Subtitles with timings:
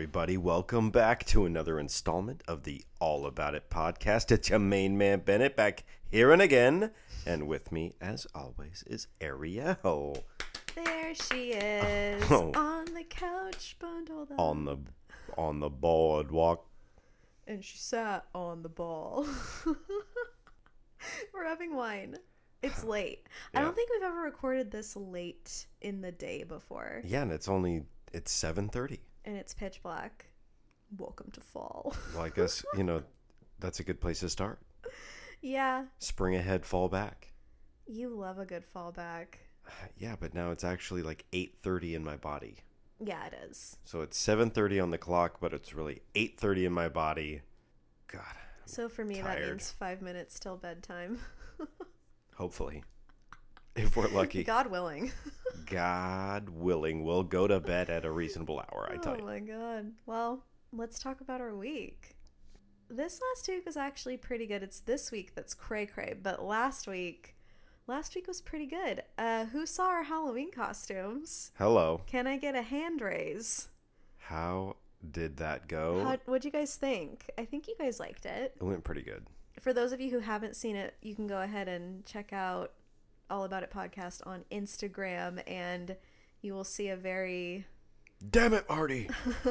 [0.00, 4.32] Everybody, welcome back to another installment of the All About It podcast.
[4.32, 6.92] It's your main man Bennett back here and again,
[7.26, 10.24] and with me, as always, is Ariel
[10.74, 12.50] There she is Oh.
[12.54, 14.38] on the couch, bundled up.
[14.40, 14.78] on the
[15.36, 16.66] on the boardwalk.
[17.46, 19.26] and she sat on the ball.
[21.34, 22.16] We're having wine.
[22.62, 23.26] It's late.
[23.54, 27.48] I don't think we've ever recorded this late in the day before, Yeah, and it's
[27.48, 27.82] only
[28.14, 29.00] it's seven thirty.
[29.30, 30.26] And it's pitch black.
[30.98, 31.94] Welcome to fall.
[32.12, 33.04] Well, I guess you know
[33.60, 34.58] that's a good place to start.
[35.40, 37.32] yeah, Spring ahead, fall back.
[37.86, 39.26] you love a good fallback.
[39.96, 42.56] Yeah, but now it's actually like eight thirty in my body.
[42.98, 43.76] Yeah, it is.
[43.84, 47.42] So it's seven thirty on the clock, but it's really eight thirty in my body.
[48.08, 48.34] God,
[48.66, 51.20] So for me, that means five minutes till bedtime.
[52.34, 52.82] hopefully,
[53.76, 55.12] if we're lucky, God willing.
[55.66, 58.88] God willing, we'll go to bed at a reasonable hour.
[58.92, 59.22] I tell you.
[59.22, 59.92] Oh my god.
[60.06, 62.16] Well, let's talk about our week.
[62.88, 64.64] This last week was actually pretty good.
[64.64, 67.36] It's this week that's cray cray, but last week,
[67.86, 69.04] last week was pretty good.
[69.16, 71.52] Uh, who saw our Halloween costumes?
[71.56, 72.00] Hello.
[72.06, 73.68] Can I get a hand raise?
[74.18, 74.76] How
[75.08, 76.02] did that go?
[76.04, 77.30] How, what'd you guys think?
[77.38, 78.56] I think you guys liked it.
[78.60, 79.24] It went pretty good.
[79.60, 82.72] For those of you who haven't seen it, you can go ahead and check out
[83.30, 85.96] All About It podcast on Instagram, and
[86.42, 87.66] you will see a very
[88.28, 89.08] Damn it, Marty!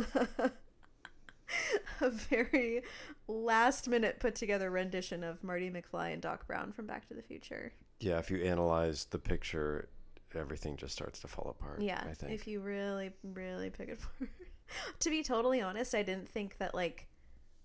[2.02, 2.84] a very
[3.28, 7.24] last minute put together rendition of Marty McFly and Doc Brown from Back to the
[7.24, 7.74] Future.
[8.00, 9.90] yeah, if you analyze the picture,
[10.36, 11.82] everything just starts to fall apart.
[11.82, 12.32] Yeah, I think.
[12.32, 14.30] if you really, really pick it apart.
[15.00, 17.08] to be totally honest, I didn't think that like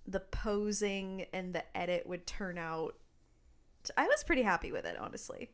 [0.06, 2.94] the posing and the edit would turn out.
[3.96, 5.50] I was pretty happy with it, honestly.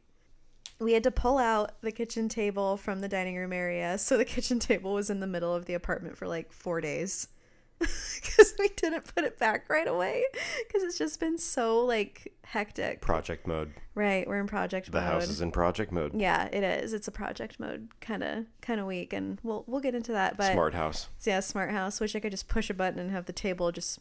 [0.79, 4.25] We had to pull out the kitchen table from the dining room area, so the
[4.25, 7.29] kitchen table was in the middle of the apartment for like four days.
[7.81, 10.23] Because we didn't put it back right away.
[10.67, 13.01] Because it's just been so like hectic.
[13.01, 13.73] project mode.
[13.95, 15.07] Right, we're in project The mode.
[15.07, 16.13] The house is in project mode.
[16.21, 16.93] Yeah, it is.
[16.93, 20.37] It's a project mode kind of kind of week, and we'll we'll get into that.
[20.37, 21.09] But Smart house.
[21.25, 22.01] yeah, smart house.
[22.01, 24.01] Wish I could just push a button and have the table just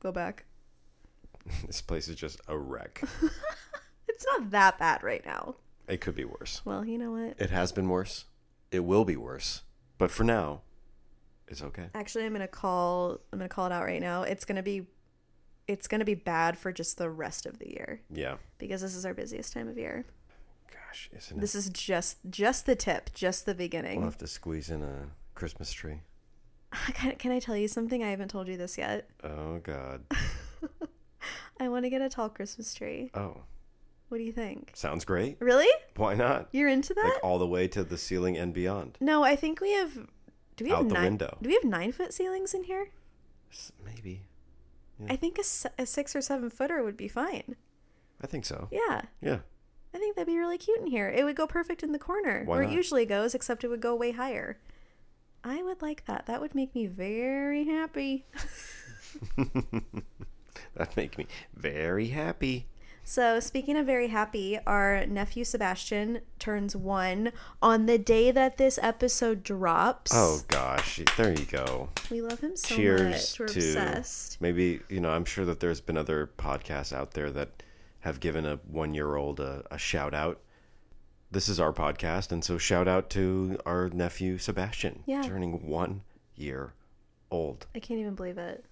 [0.00, 0.44] go back.
[1.66, 3.02] This place is just a wreck.
[4.18, 5.54] It's not that bad right now.
[5.86, 6.60] it could be worse.
[6.64, 7.36] Well, you know what?
[7.38, 8.24] It has been worse.
[8.72, 9.62] It will be worse.
[9.96, 10.62] But for now,
[11.46, 11.86] it's okay.
[11.94, 13.20] Actually, I'm gonna call.
[13.32, 14.22] I'm gonna call it out right now.
[14.24, 14.86] It's gonna be,
[15.68, 18.38] it's gonna be bad for just the rest of the year Yeah.
[18.58, 20.04] because this is our busiest time of year.
[20.72, 21.40] Gosh, isn't it?
[21.40, 24.00] This is just just the tip, just the beginning.
[24.00, 26.00] We'll have to squeeze in a Christmas tree.
[26.92, 28.02] Can, can I tell you something?
[28.02, 29.08] I haven't told you this yet.
[29.22, 30.02] Oh God.
[31.60, 33.10] I want to get a tall Christmas tree.
[33.14, 33.38] Oh,
[34.08, 34.70] What do you think?
[34.74, 35.36] sounds great.
[35.40, 35.68] Really?
[35.96, 36.48] Why not?
[36.52, 37.04] You're into that?
[37.04, 38.96] Like all the way to the ceiling and beyond.
[39.00, 40.06] No, I think we have.
[40.56, 41.04] Do we have Out the nine?
[41.04, 41.38] window.
[41.42, 42.88] Do we have nine foot ceilings in here?
[43.52, 44.22] S- Maybe.
[45.08, 47.54] I think a six or seven footer would be fine.
[48.20, 48.66] I think so.
[48.72, 49.38] Yeah, Yeah.
[49.94, 51.08] I think that'd be really cute in here.
[51.08, 52.72] It would go perfect in the corner Why where not?
[52.72, 54.58] it usually goes, except it would go way higher.
[55.44, 56.26] I would like that.
[56.26, 58.26] That would make me very happy.
[60.74, 62.66] That make me very happy.
[63.08, 67.32] So, speaking of very happy, our nephew Sebastian turns one
[67.62, 70.10] on the day that this episode drops.
[70.14, 71.88] Oh gosh, there you go.
[72.10, 73.40] we love him so Cheers much.
[73.40, 74.38] We're to obsessed.
[74.42, 75.08] maybe you know.
[75.08, 77.62] I'm sure that there's been other podcasts out there that
[78.00, 80.40] have given a one year old a, a shout out.
[81.30, 85.22] This is our podcast, and so shout out to our nephew Sebastian, Yeah.
[85.22, 86.02] turning one
[86.36, 86.74] year
[87.30, 87.68] old.
[87.74, 88.66] I can't even believe it.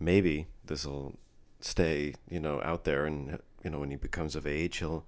[0.00, 1.18] Maybe this will
[1.60, 5.04] stay, you know, out there, and you know, when he becomes of age, he'll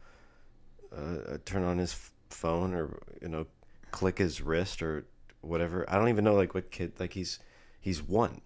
[0.94, 3.46] uh, turn on his phone or you know,
[3.90, 5.06] click his wrist or
[5.40, 5.88] whatever.
[5.88, 7.38] I don't even know like what kid like he's
[7.80, 8.42] he's one.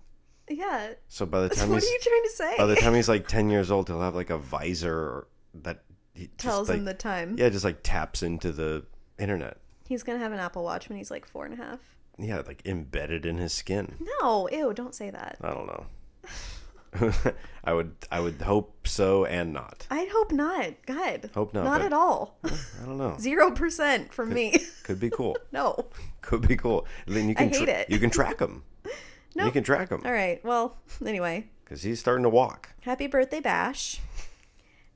[0.48, 0.92] Yeah.
[1.08, 2.54] So by the time what he's are you trying to say?
[2.56, 5.82] by the time he's like ten years old, he'll have like a visor that
[6.14, 7.34] he Tells like, him the time.
[7.36, 8.84] yeah, just like taps into the
[9.18, 9.56] internet.
[9.88, 11.80] He's gonna have an Apple Watch when he's like four and a half.
[12.20, 13.96] Yeah, like embedded in his skin.
[14.20, 15.38] No, ew, don't say that.
[15.40, 15.86] I don't know.
[17.64, 19.86] I would I would hope so and not.
[19.90, 20.74] I hope not.
[20.86, 21.30] God.
[21.34, 22.38] Hope not, Not at all.
[22.44, 22.50] I
[22.86, 23.16] don't know.
[23.18, 24.56] Zero percent from me.
[24.84, 25.36] Could be cool.
[25.52, 25.86] no.
[26.20, 26.86] Could be cool.
[27.06, 27.90] Then you can I hate tra- it.
[27.90, 28.62] you can track him.
[29.34, 29.46] No.
[29.46, 30.44] You can track him All right.
[30.44, 32.70] Well, anyway, because he's starting to walk.
[32.82, 34.00] happy birthday, Bash.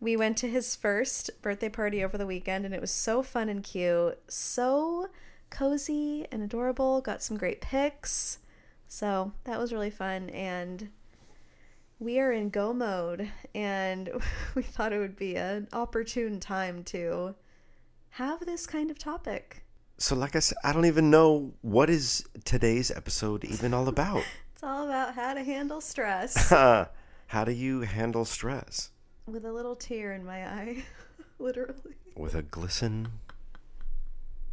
[0.00, 3.48] We went to his first birthday party over the weekend, and it was so fun
[3.48, 4.16] and cute.
[4.28, 5.08] So
[5.50, 7.00] cozy and adorable.
[7.00, 8.38] Got some great pics.
[8.86, 10.30] So that was really fun.
[10.30, 10.90] And
[11.98, 14.10] we are in go mode, and
[14.54, 17.34] we thought it would be an opportune time to
[18.10, 19.64] have this kind of topic.
[19.98, 24.22] So, like I said, I don't even know what is today's episode even all about.
[24.58, 26.48] It's all about how to handle stress
[27.28, 28.90] How do you handle stress?
[29.24, 30.84] with a little tear in my eye,
[31.38, 31.94] literally.
[32.16, 33.08] With a glisten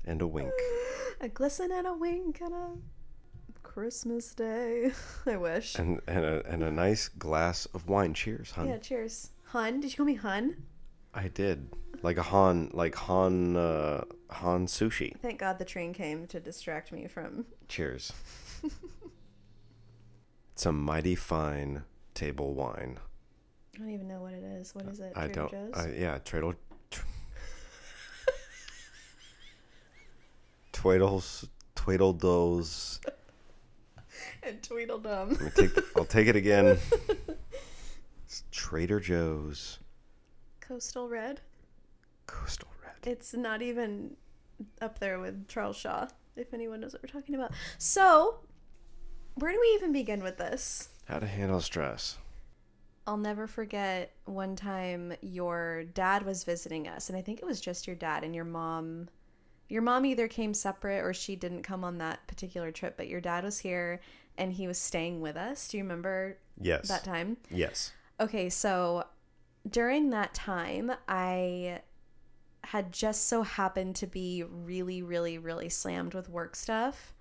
[0.05, 0.53] and a wink.
[1.19, 2.73] A glisten and a wink on a
[3.75, 4.93] Christmas day.
[5.25, 5.75] I wish.
[5.75, 8.13] And, and, a, and a nice glass of wine.
[8.13, 8.69] Cheers, hun.
[8.69, 9.31] Yeah, cheers.
[9.47, 10.63] Hun, did you call me Hun?
[11.13, 11.67] I did.
[12.01, 15.19] Like a Han, like Han, uh, Han sushi.
[15.19, 17.47] Thank God the train came to distract me from.
[17.67, 18.13] Cheers.
[20.53, 21.83] it's a mighty fine
[22.13, 22.97] table wine.
[23.75, 24.73] I don't even know what it is.
[24.73, 25.11] What is it?
[25.17, 25.51] I Trader don't.
[25.51, 25.73] Joe's?
[25.75, 26.55] I, yeah, Tradle.
[30.71, 33.01] Twaddles, Tweedledums.
[34.43, 35.29] and Tweedledum.
[35.29, 35.71] Me take.
[35.97, 36.77] I'll take it again.
[38.27, 39.79] It's Trader Joe's
[40.59, 41.41] Coastal Red.
[42.25, 43.09] Coastal Red.
[43.09, 44.17] It's not even
[44.81, 47.51] up there with Charles Shaw, if anyone knows what we're talking about.
[47.77, 48.39] So,
[49.35, 50.89] where do we even begin with this?
[51.05, 52.17] How to handle stress.
[53.07, 57.61] I'll never forget one time your dad was visiting us, and I think it was
[57.61, 59.07] just your dad and your mom.
[59.67, 63.21] Your mom either came separate or she didn't come on that particular trip, but your
[63.21, 63.99] dad was here
[64.37, 65.67] and he was staying with us.
[65.67, 66.87] Do you remember Yes.
[66.87, 67.37] that time?
[67.49, 67.91] Yes.
[68.19, 69.05] Okay, so
[69.69, 71.81] during that time, I
[72.65, 77.13] had just so happened to be really, really, really slammed with work stuff.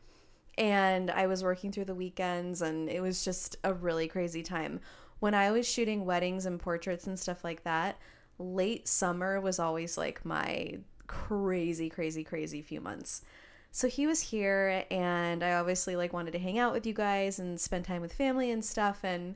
[0.56, 4.81] And I was working through the weekends, and it was just a really crazy time.
[5.19, 7.99] When I was shooting weddings and portraits and stuff like that,
[8.38, 13.23] late summer was always like my crazy, crazy, crazy few months.
[13.71, 17.39] So he was here, and I obviously like wanted to hang out with you guys
[17.39, 19.01] and spend time with family and stuff.
[19.03, 19.35] And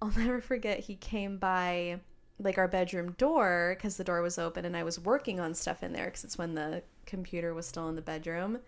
[0.00, 2.00] I'll never forget he came by
[2.38, 5.82] like our bedroom door because the door was open and I was working on stuff
[5.82, 8.58] in there because it's when the computer was still in the bedroom.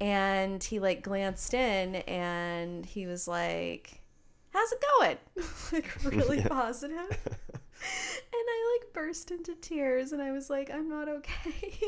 [0.00, 4.00] And he like glanced in and he was like,
[4.52, 5.16] How's it going?
[5.72, 7.18] like really positive.
[8.68, 11.62] I like burst into tears and I was like, I'm not okay.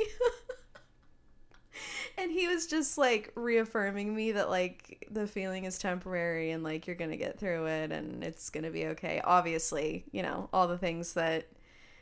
[2.19, 6.87] and he was just like reaffirming me that like the feeling is temporary and like
[6.87, 10.77] you're gonna get through it and it's gonna be okay obviously you know all the
[10.77, 11.47] things that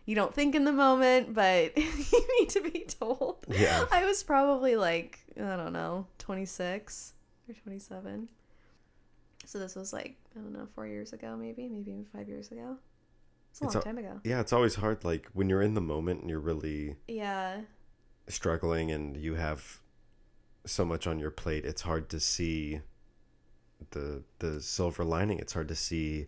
[0.07, 1.77] you don't think in the moment but
[2.13, 3.85] you need to be told Yeah.
[3.93, 7.13] i was probably like i don't know 26
[7.49, 8.29] or 27
[9.45, 12.51] so this was like i don't know four years ago maybe maybe even five years
[12.51, 12.79] ago
[13.51, 15.05] it's a long time ago Yeah, it's always hard.
[15.05, 17.63] Like when you're in the moment and you're really yeah
[18.29, 19.81] struggling and you have
[20.67, 22.81] so much on your plate, it's hard to see
[23.91, 25.39] the the silver lining.
[25.39, 26.27] It's hard to see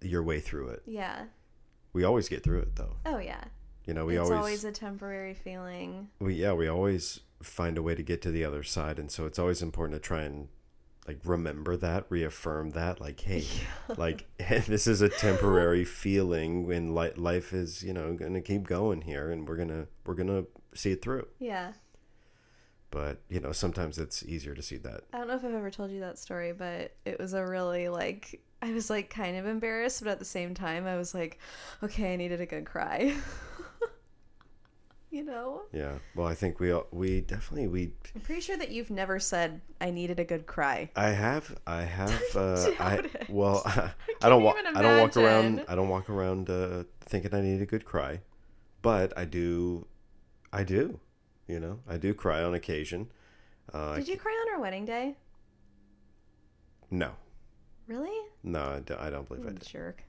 [0.00, 0.82] your way through it.
[0.86, 1.24] yeah
[1.92, 2.96] We always get through it though.
[3.06, 3.44] oh yeah
[3.86, 7.76] You know, we always it's always, always a temporary feeling we yeah, we always find
[7.78, 10.22] a way to get to the other side and so it's always important to try
[10.22, 10.48] and
[11.06, 13.44] like remember that, reaffirm that like hey,
[13.96, 19.02] like this is a temporary feeling when li- life is, you know, to keep going
[19.02, 21.26] here and we're to we're to see it through.
[21.38, 21.72] yeah
[22.90, 25.70] But, you know, sometimes it's easier to see that I don't know if I've ever
[25.70, 29.46] told you that story, but it was a really like I was like kind of
[29.46, 31.38] embarrassed, but at the same time I was like,
[31.82, 33.14] okay, I needed a good cry.
[35.14, 35.62] you know?
[35.72, 35.98] Yeah.
[36.14, 39.60] Well, I think we all, we definitely we I'm pretty sure that you've never said
[39.80, 40.90] I needed a good cry.
[40.96, 43.62] I have I have uh I well
[44.22, 45.64] I don't walk I don't walk around.
[45.68, 48.20] I don't walk around uh thinking I need a good cry.
[48.82, 49.86] But I do
[50.52, 50.98] I do.
[51.46, 53.10] You know, I do cry on occasion.
[53.72, 55.16] Uh Did you cry on our wedding day?
[56.90, 57.12] no.
[57.86, 58.18] Really?
[58.42, 59.66] No, I don't, I don't believe I did.
[59.66, 60.02] jerk.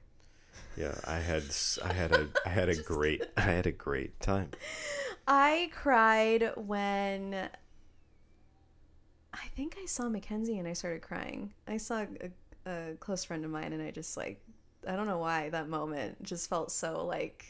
[0.76, 1.44] Yeah, I had
[1.84, 4.50] I had a I had a great I had a great time.
[5.26, 7.48] I cried when
[9.32, 11.52] I think I saw Mackenzie and I started crying.
[11.66, 14.40] I saw a, a close friend of mine and I just like
[14.86, 17.44] I don't know why that moment just felt so like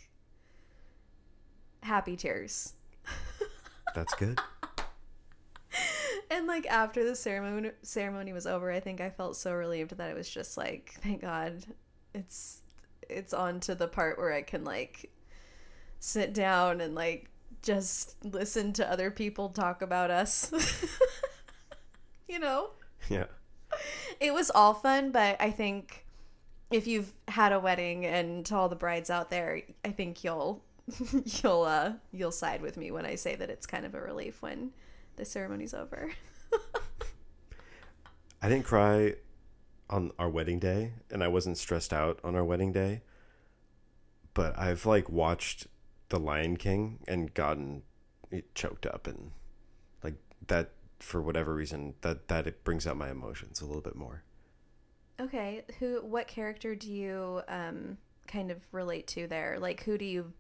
[1.83, 2.75] happy tears.
[3.95, 4.41] That's good.
[6.29, 10.11] And like after the ceremony ceremony was over, I think I felt so relieved that
[10.11, 11.65] it was just like thank God
[12.15, 12.63] it's
[13.09, 15.11] it's on to the part where I can like
[15.99, 17.31] sit down and like
[17.63, 20.53] just listen to other people talk about us.
[22.29, 22.71] you know?
[23.09, 23.27] Yeah.
[24.21, 26.07] It was all fun, but I think
[26.71, 30.63] if you've had a wedding and to all the brides out there, I think you'll
[31.43, 34.41] you'll uh you'll side with me when I say that it's kind of a relief
[34.41, 34.71] when
[35.17, 36.13] the ceremony's over.
[38.43, 39.15] I didn't cry
[39.89, 43.03] on our wedding day, and I wasn't stressed out on our wedding day.
[44.35, 45.67] But I've like watched
[46.09, 47.83] The Lion King and gotten
[48.55, 49.31] choked up and
[50.03, 50.15] like
[50.49, 54.23] that for whatever reason that that it brings out my emotions a little bit more.
[55.19, 56.01] Okay, who?
[56.05, 59.59] What character do you um kind of relate to there?
[59.59, 60.33] Like, who do you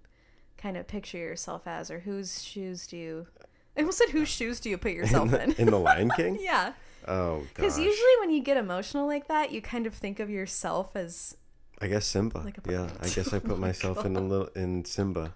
[0.59, 3.27] kind of picture yourself as, or whose shoes do you?
[3.77, 5.53] I almost said whose shoes do you put yourself in, in?
[5.53, 6.39] in the Lion King.
[6.43, 6.73] yeah,
[7.09, 10.97] Oh, because usually when you get emotional like that, you kind of think of yourself
[10.97, 11.37] as
[11.81, 12.39] I guess Simba.
[12.39, 12.91] Like a yeah.
[13.01, 15.35] I guess I oh put Oh my myself in a little in Simba.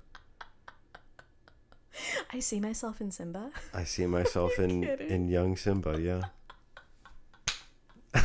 [2.33, 3.51] I see myself in Simba.
[3.75, 5.11] I see myself in kidding.
[5.11, 6.01] in young Simba.
[6.01, 6.23] Yeah.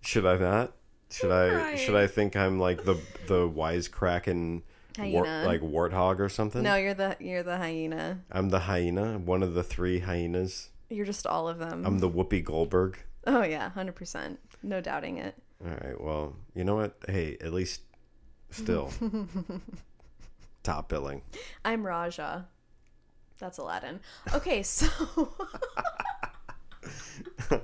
[0.00, 0.72] should I not?
[1.10, 1.94] Should I should.
[1.94, 4.62] I think I'm like the the wisecracking
[4.96, 5.44] Hyena.
[5.46, 6.62] like warthog or something?
[6.62, 8.20] No, you're the you're the hyena.
[8.30, 10.70] I'm the hyena, one of the three hyenas.
[10.88, 11.84] You're just all of them.
[11.84, 12.98] I'm the Whoopi Goldberg.
[13.26, 14.38] oh yeah, hundred percent.
[14.62, 15.34] No doubting it.
[15.64, 16.00] All right.
[16.00, 16.96] Well, you know what?
[17.08, 17.80] Hey, at least
[18.50, 18.90] still
[20.62, 21.22] top billing.
[21.64, 22.46] I'm Rajah.
[23.38, 24.00] That's Aladdin.
[24.34, 24.88] Okay, so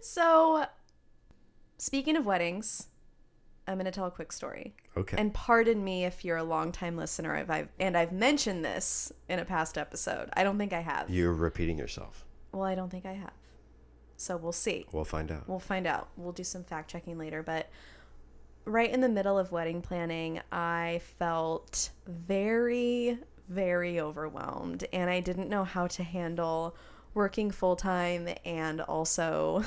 [0.00, 0.66] So
[1.78, 2.88] speaking of weddings,
[3.66, 4.74] I'm going to tell a quick story.
[4.96, 5.16] Okay.
[5.16, 9.38] And pardon me if you're a longtime listener if I've and I've mentioned this in
[9.38, 10.28] a past episode.
[10.34, 11.08] I don't think I have.
[11.10, 12.24] You're repeating yourself.
[12.52, 13.32] Well, I don't think I have.
[14.16, 14.86] So we'll see.
[14.92, 15.48] We'll find out.
[15.48, 16.08] We'll find out.
[16.16, 17.42] We'll do some fact checking later.
[17.42, 17.70] But
[18.64, 24.84] right in the middle of wedding planning, I felt very, very overwhelmed.
[24.92, 26.76] And I didn't know how to handle
[27.14, 29.64] working full time and also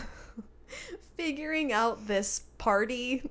[1.16, 3.30] figuring out this party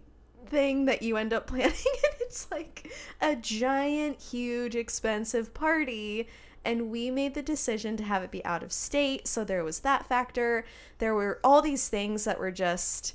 [0.49, 1.73] thing that you end up planning.
[1.73, 6.29] And it's like a giant, huge, expensive party
[6.65, 9.81] and we made the decision to have it be out of state so there was
[9.81, 10.65] that factor
[10.99, 13.15] there were all these things that were just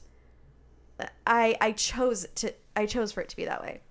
[1.26, 3.82] i i chose to i chose for it to be that way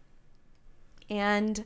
[1.10, 1.64] and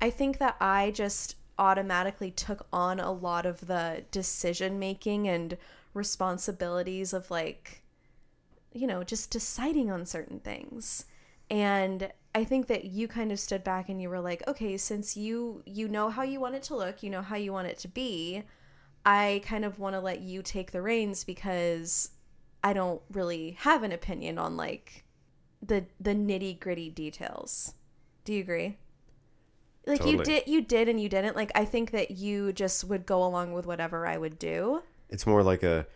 [0.00, 5.56] i think that i just automatically took on a lot of the decision making and
[5.94, 7.81] responsibilities of like
[8.72, 11.06] you know just deciding on certain things.
[11.50, 15.18] And i think that you kind of stood back and you were like okay since
[15.18, 17.76] you you know how you want it to look you know how you want it
[17.76, 18.42] to be
[19.04, 22.12] i kind of want to let you take the reins because
[22.64, 25.04] i don't really have an opinion on like
[25.62, 27.74] the the nitty gritty details.
[28.24, 28.78] Do you agree?
[29.86, 31.36] Like you did you did and you didn't.
[31.36, 34.82] Like i think that you just would go along with whatever i would do.
[35.08, 35.86] It's more like a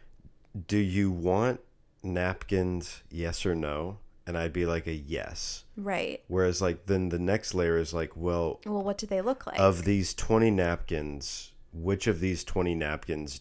[0.67, 1.61] do you want
[2.07, 3.99] napkins yes or no?
[4.27, 5.65] And I'd be like a yes.
[5.77, 9.47] right Whereas like then the next layer is like, well, well what do they look
[9.47, 13.41] like of these 20 napkins, which of these 20 napkins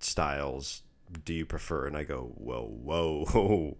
[0.00, 0.82] styles
[1.24, 1.86] do you prefer?
[1.86, 3.76] And I go, well, whoa, whoa,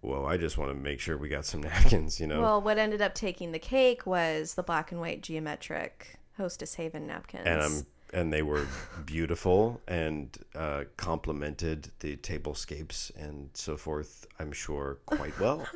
[0.00, 2.42] whoa, I just want to make sure we got some napkins, you know?
[2.42, 7.06] Well, what ended up taking the cake was the black and white geometric Hostess Haven
[7.06, 7.46] napkins.
[7.46, 8.66] and I'm and they were
[9.04, 14.26] beautiful and uh, complemented the tablescapes and so forth.
[14.38, 15.66] I'm sure quite well.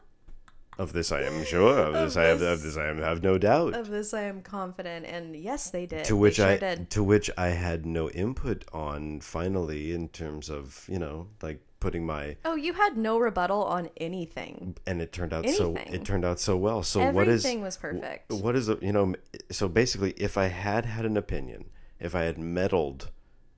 [0.78, 1.78] of this, I am sure.
[1.78, 2.40] Of this, I have.
[2.40, 3.74] Of this, I have no doubt.
[3.74, 6.04] of this, I am confident, and yes, they did.
[6.06, 6.90] to which sure I did.
[6.90, 9.20] to which I had no input on.
[9.20, 13.88] Finally, in terms of you know, like putting my Oh, you had no rebuttal on
[13.96, 14.76] anything.
[14.86, 16.82] and it turned out so it turned out so well.
[16.82, 18.30] So what is Everything was perfect.
[18.32, 19.14] what is a you know
[19.50, 21.64] so basically if i had had an opinion
[21.98, 23.10] if i had meddled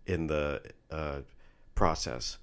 [0.07, 0.61] in the
[0.91, 1.19] uh,
[1.75, 2.38] process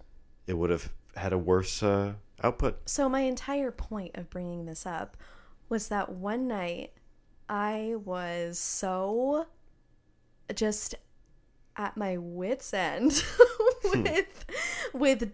[0.48, 4.86] it would have had a worse uh, output So my entire point of bringing this
[4.86, 5.17] up
[5.69, 6.91] was that one night
[7.50, 9.48] I was so
[10.53, 10.95] just
[11.75, 13.24] at my wits end
[13.83, 14.45] with
[14.93, 15.31] with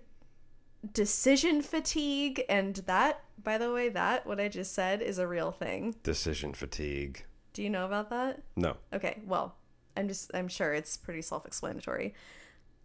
[0.93, 5.51] decision fatigue and that by the way that what I just said is a real
[5.51, 5.95] thing.
[6.03, 8.41] decision fatigue Do you know about that?
[8.55, 9.55] no Okay, well,
[9.97, 12.13] I'm just I'm sure it's pretty self-explanatory.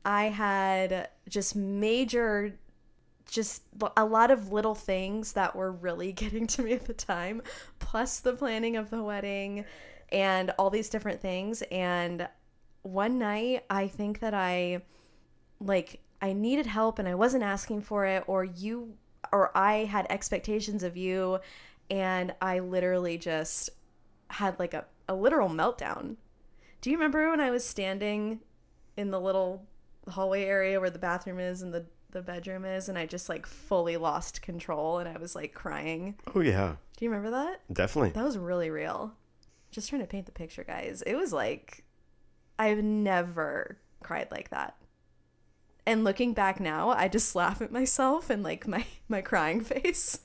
[0.05, 2.59] I had just major
[3.31, 3.63] just
[3.97, 7.43] a lot of little things that were really getting to me at the time,
[7.79, 9.65] plus the planning of the wedding
[10.11, 12.29] and all these different things and
[12.83, 14.83] one night I think that I
[15.61, 18.95] like I needed help and I wasn't asking for it or you
[19.33, 21.41] or I had expectations of you
[21.91, 23.71] and I literally just
[24.29, 26.17] had like a, a literal meltdown.
[26.81, 28.41] Do you remember when I was standing
[28.97, 29.67] in the little
[30.09, 33.47] hallway area where the bathroom is and the, the bedroom is and I just like
[33.47, 36.17] fully lost control and I was like crying?
[36.35, 37.61] oh yeah Do you remember that?
[37.73, 39.13] definitely That was really real.
[39.71, 41.03] Just trying to paint the picture, guys.
[41.07, 41.85] It was like
[42.59, 44.75] I've never cried like that.
[45.87, 50.21] And looking back now, I just laugh at myself and like my my crying face.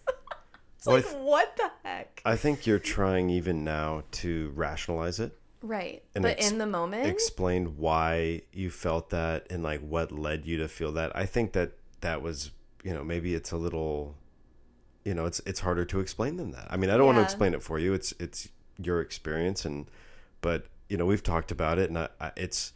[0.77, 2.21] it's Well, like th- what the heck?
[2.25, 6.03] i think you're trying even now to rationalize it Right.
[6.13, 10.45] And but ex- in the moment, explain why you felt that and like what led
[10.45, 11.15] you to feel that.
[11.15, 11.71] I think that
[12.01, 12.51] that was,
[12.83, 14.15] you know, maybe it's a little
[15.03, 16.67] you know, it's it's harder to explain than that.
[16.69, 17.93] I mean, I don't want to explain it for you.
[17.93, 19.89] It's it's your experience and
[20.41, 22.74] but, you know, we've talked about it and I, I, it's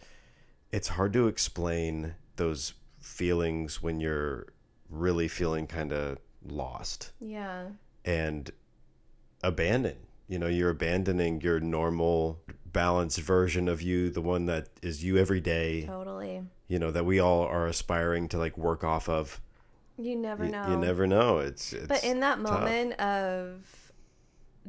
[0.71, 4.47] it's hard to explain those feelings when you're
[4.89, 7.65] really feeling kind of lost yeah.
[8.03, 8.49] and
[9.43, 9.97] abandon.
[10.27, 15.17] You know, you're abandoning your normal balanced version of you, the one that is you
[15.17, 16.43] every day, Totally.
[16.67, 19.41] you know, that we all are aspiring to like work off of.
[19.97, 20.67] You never You, know.
[20.69, 21.39] you never know.
[21.39, 22.59] It's, it's But in that tough.
[22.61, 23.91] moment of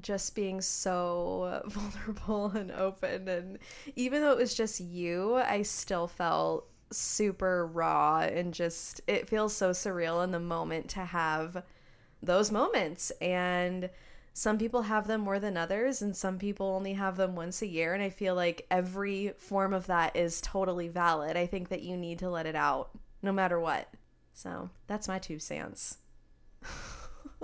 [0.01, 3.59] just being so vulnerable and open, and
[3.97, 9.55] even though it was just you, I still felt super raw and just it feels
[9.55, 11.63] so surreal in the moment to have
[12.23, 13.11] those moments.
[13.21, 13.91] And
[14.33, 17.67] some people have them more than others, and some people only have them once a
[17.67, 17.95] year.
[17.95, 21.37] And I feel like every form of that is totally valid.
[21.37, 22.91] I think that you need to let it out
[23.23, 23.89] no matter what.
[24.33, 25.99] So that's my two cents.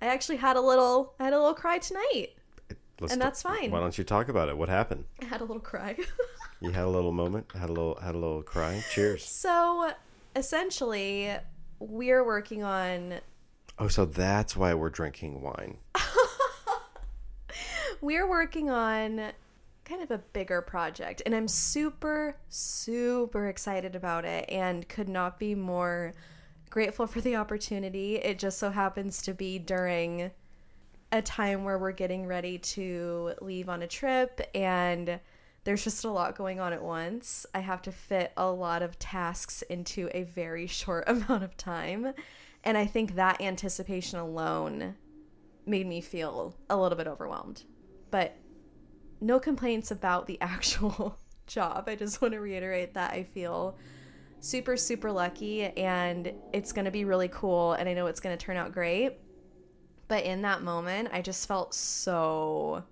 [0.00, 2.28] I actually had a little I had a little cry tonight.
[3.00, 3.70] Let's and that's fine.
[3.70, 4.56] Why don't you talk about it?
[4.56, 5.04] What happened?
[5.20, 5.96] I had a little cry.
[6.60, 8.82] You had a little moment, had a little, had a little cry.
[8.90, 9.24] Cheers.
[9.24, 9.92] so
[10.34, 11.34] essentially
[11.80, 13.20] we're working on
[13.80, 15.78] Oh, so that's why we're drinking wine.
[18.00, 19.32] we're working on
[19.84, 25.38] kind of a bigger project and I'm super super excited about it and could not
[25.38, 26.12] be more
[26.70, 28.16] grateful for the opportunity.
[28.16, 30.30] It just so happens to be during
[31.12, 35.20] a time where we're getting ready to leave on a trip and
[35.64, 37.46] there's just a lot going on at once.
[37.54, 42.12] I have to fit a lot of tasks into a very short amount of time.
[42.64, 44.96] And I think that anticipation alone
[45.66, 47.64] made me feel a little bit overwhelmed.
[48.10, 48.36] But
[49.20, 51.84] no complaints about the actual job.
[51.88, 53.76] I just want to reiterate that I feel
[54.40, 57.72] super, super lucky and it's going to be really cool.
[57.72, 59.18] And I know it's going to turn out great.
[60.06, 62.82] But in that moment, I just felt so,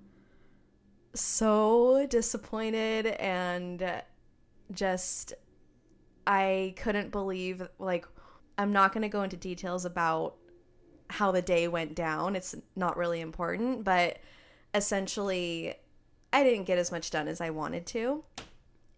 [1.20, 4.02] so disappointed and
[4.72, 5.34] just,
[6.26, 8.06] I couldn't believe, like,
[8.58, 10.36] I'm not going to go into details about
[11.08, 12.34] how the day went down.
[12.34, 14.18] It's not really important, but
[14.74, 15.74] essentially,
[16.32, 18.24] I didn't get as much done as I wanted to.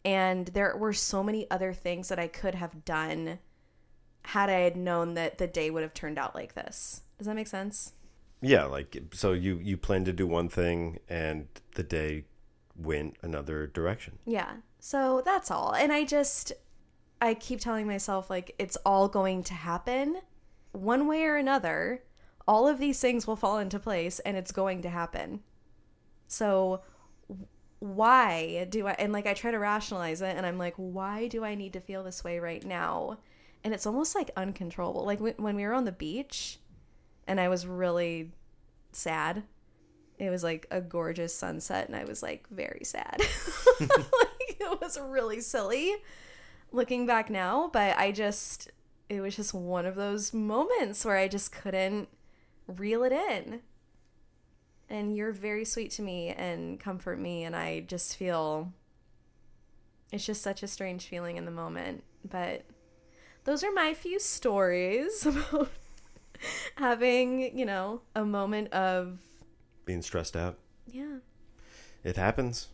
[0.04, 3.40] And there were so many other things that I could have done
[4.22, 7.02] had I had known that the day would have turned out like this.
[7.18, 7.92] Does that make sense?
[8.40, 12.24] Yeah, like so you you plan to do one thing and the day
[12.78, 14.18] went another direction.
[14.24, 14.52] Yeah.
[14.78, 15.74] So that's all.
[15.74, 16.52] And I just,
[17.20, 20.18] I keep telling myself, like, it's all going to happen
[20.72, 22.04] one way or another.
[22.46, 25.40] All of these things will fall into place and it's going to happen.
[26.28, 26.82] So
[27.80, 31.44] why do I, and like, I try to rationalize it and I'm like, why do
[31.44, 33.18] I need to feel this way right now?
[33.64, 35.04] And it's almost like uncontrollable.
[35.04, 36.60] Like when we were on the beach
[37.28, 38.32] and I was really
[38.90, 39.44] sad.
[40.18, 43.20] It was like a gorgeous sunset and i was like very sad.
[43.80, 45.94] Like it was really silly
[46.72, 48.70] looking back now but i just
[49.08, 52.08] it was just one of those moments where i just couldn't
[52.66, 53.60] reel it in.
[54.90, 58.72] And you're very sweet to me and comfort me and i just feel
[60.10, 62.64] it's just such a strange feeling in the moment but
[63.44, 65.68] those are my few stories about
[66.76, 69.18] having you know a moment of
[69.84, 70.58] Being stressed out.
[70.90, 71.18] yeah
[72.04, 72.68] It happens.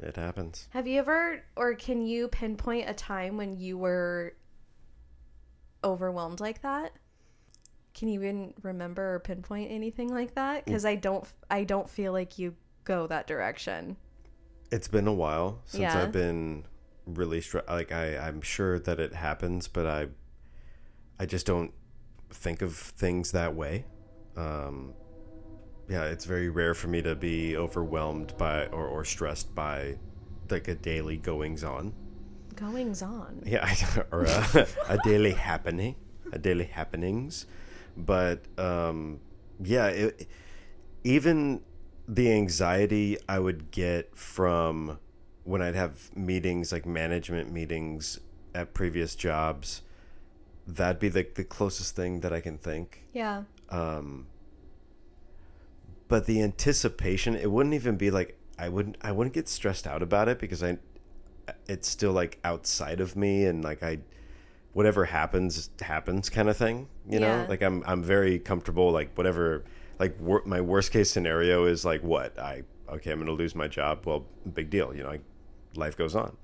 [0.00, 0.68] It happens.
[0.70, 4.34] Have you ever, or can you pinpoint a time when you were
[5.84, 6.92] overwhelmed like that?
[7.94, 10.62] Can you even remember or pinpoint anything like that?
[10.62, 10.64] Mm.
[10.66, 13.96] Because I don't, I don't feel like you go that direction.
[14.72, 16.02] It's been a while since Yeah.
[16.02, 16.64] I've been
[17.06, 17.68] really stressed.
[17.68, 20.06] Like I, I'm sure that it happens, but I,
[21.20, 21.72] I just don't
[22.34, 23.84] think of things that way.
[24.36, 24.94] Um,
[25.88, 29.98] yeah, it's very rare for me to be overwhelmed by or, or stressed by
[30.50, 31.92] like a daily goings on.
[32.56, 33.42] Goings on.
[33.44, 33.74] Yeah,
[34.10, 35.96] or a, a daily happening,
[36.32, 37.46] a daily happenings.
[37.96, 39.20] But um,
[39.62, 40.28] yeah, it,
[41.04, 41.60] even
[42.08, 44.98] the anxiety I would get from
[45.44, 48.20] when I'd have meetings, like management meetings
[48.54, 49.82] at previous jobs,
[50.66, 53.04] that'd be the, the closest thing that I can think.
[53.12, 53.44] Yeah.
[53.70, 54.26] Um,
[56.08, 60.02] but the anticipation, it wouldn't even be like I wouldn't I wouldn't get stressed out
[60.02, 60.78] about it because I
[61.66, 63.98] it's still like outside of me and like I
[64.72, 67.26] whatever happens happens kind of thing, you know?
[67.26, 67.46] Yeah.
[67.48, 69.64] Like I'm I'm very comfortable like whatever
[69.98, 72.38] like wor- my worst case scenario is like what?
[72.38, 74.04] I okay, I'm going to lose my job.
[74.04, 74.94] Well, big deal.
[74.94, 75.20] You know, I,
[75.76, 76.36] life goes on.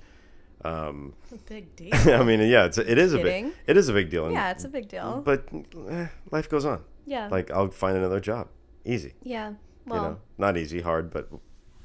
[0.64, 1.14] Um,
[1.48, 1.94] Big deal.
[1.94, 3.52] I mean, yeah, it's it is a big Kidding.
[3.66, 4.24] it is a big deal.
[4.26, 5.22] and- yeah, it's a big deal.
[5.24, 5.46] but
[5.88, 6.82] eh, life goes on.
[7.06, 7.28] Yeah.
[7.28, 8.48] Like I'll find another job,
[8.84, 9.14] easy.
[9.22, 9.54] yeah.
[9.86, 11.30] Well, you know, not easy, hard, but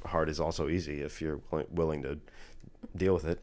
[0.06, 1.40] hard is also easy if you're
[1.72, 2.20] willing to
[2.96, 3.40] deal with it.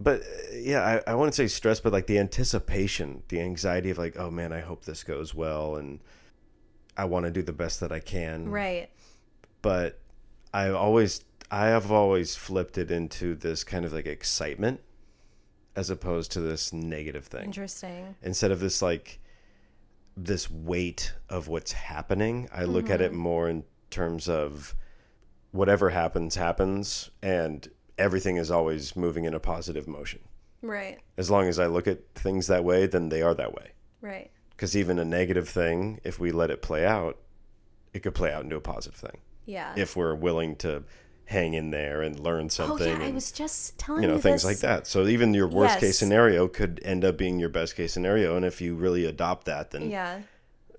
[0.00, 3.98] But uh, yeah, I, I wouldn't say stress, but like the anticipation, the anxiety of
[3.98, 6.00] like, oh man, I hope this goes well, and
[6.96, 8.48] I want to do the best that I can.
[8.48, 8.88] right.
[9.62, 9.98] But
[10.54, 14.80] I always, I have always flipped it into this kind of like excitement,
[15.76, 18.16] as opposed to this negative thing Interesting.
[18.22, 19.20] instead of this like
[20.16, 23.20] this weight of what's happening i look at it mm-hmm.
[23.20, 24.74] more in terms of
[25.52, 30.20] whatever happens happens and everything is always moving in a positive motion
[30.62, 30.98] Right.
[31.18, 34.30] as long as i look at things that way then they are that way Right.
[34.50, 37.18] because even a negative thing if we let it play out
[37.92, 39.74] it could play out into a positive thing Yeah.
[39.76, 40.84] if we're willing to
[41.26, 42.86] hang in there and learn something.
[42.86, 44.44] oh yeah, I and, was just telling you know you things this.
[44.44, 45.80] like that so even your worst Yes.
[45.80, 49.44] case scenario could end up being your best case scenario and if you really adopt
[49.46, 50.20] that then Yeah.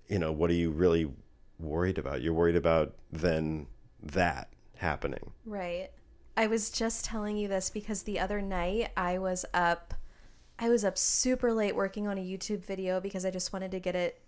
[0.08, 1.12] you know what are you really
[1.60, 3.68] worried about you're worried about then
[4.02, 5.90] that happening Right.
[6.38, 9.96] I was just telling you this because the other night I was up
[10.60, 13.80] I was up super late working on a YouTube video because I just wanted to
[13.80, 14.22] get it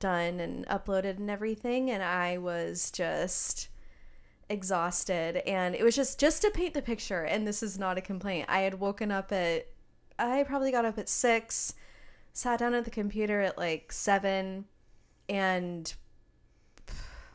[0.00, 3.68] done and uploaded and everything and I was just
[4.48, 8.00] exhausted and it was just just to paint the picture and this is not a
[8.00, 8.46] complaint.
[8.48, 9.68] I had woken up at
[10.18, 11.74] I probably got up at 6,
[12.32, 14.64] sat down at the computer at like 7
[15.28, 15.94] and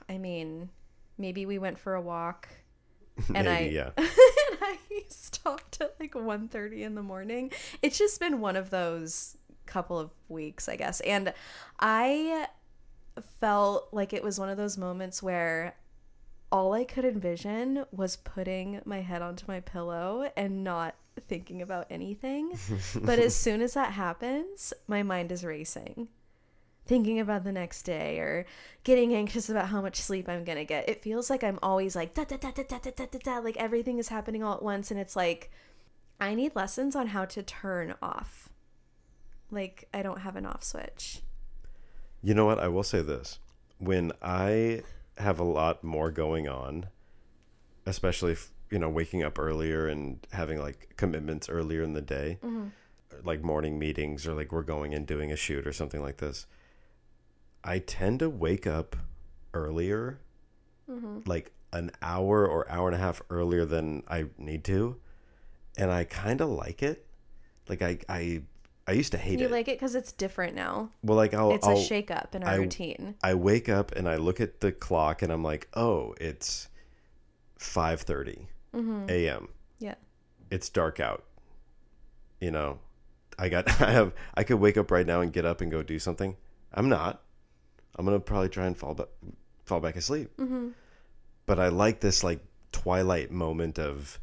[0.09, 0.69] I mean,
[1.17, 2.47] maybe we went for a walk
[3.35, 4.07] and I yeah and
[4.61, 4.77] I
[5.09, 7.51] stopped at like 1.30 in the morning.
[7.81, 10.99] It's just been one of those couple of weeks, I guess.
[11.01, 11.33] And
[11.79, 12.47] I
[13.39, 15.75] felt like it was one of those moments where
[16.51, 21.87] all I could envision was putting my head onto my pillow and not thinking about
[21.89, 22.57] anything.
[23.03, 26.09] but as soon as that happens, my mind is racing.
[26.85, 28.45] Thinking about the next day or
[28.83, 30.89] getting anxious about how much sleep I'm gonna get.
[30.89, 33.37] It feels like I'm always like da da da da da da da da da
[33.39, 35.51] like everything is happening all at once and it's like
[36.19, 38.49] I need lessons on how to turn off.
[39.51, 41.21] Like I don't have an off switch.
[42.23, 43.39] you know what i will say this
[43.79, 44.81] when i
[45.21, 46.87] have a lot more going on
[47.85, 52.39] especially if you know waking up earlier and having like commitments earlier in the day.
[52.43, 52.67] Mm-hmm.
[53.23, 56.47] Like morning meetings or like we're going and doing a shoot or something like this.
[57.63, 58.95] I tend to wake up
[59.53, 60.19] earlier
[60.89, 61.19] mm-hmm.
[61.25, 64.97] like an hour or hour and a half earlier than i need to.
[65.77, 67.05] And i kind of like it.
[67.67, 68.41] Like i i
[68.87, 70.89] i used to hate You it You like it because it's different now.
[71.03, 73.15] well like i'll It's I'll, a shake up in our I- routine.
[73.23, 76.67] I wake up and I look at the clock and I'm like, oh, it's
[77.59, 78.47] 5:30
[79.09, 79.49] a.m.
[79.79, 79.95] Yeah.
[80.49, 81.23] It's dark out.
[82.39, 82.79] You know,
[83.37, 85.83] I got I have I could wake up right now and get up and go
[85.83, 86.35] do something.
[86.73, 87.21] I'm not.
[87.95, 89.07] I'm gonna probably try and fall back
[89.65, 90.31] fall back asleep.
[90.37, 90.69] Mm-hmm.
[91.45, 92.39] But I like this like
[92.71, 94.19] twilight moment of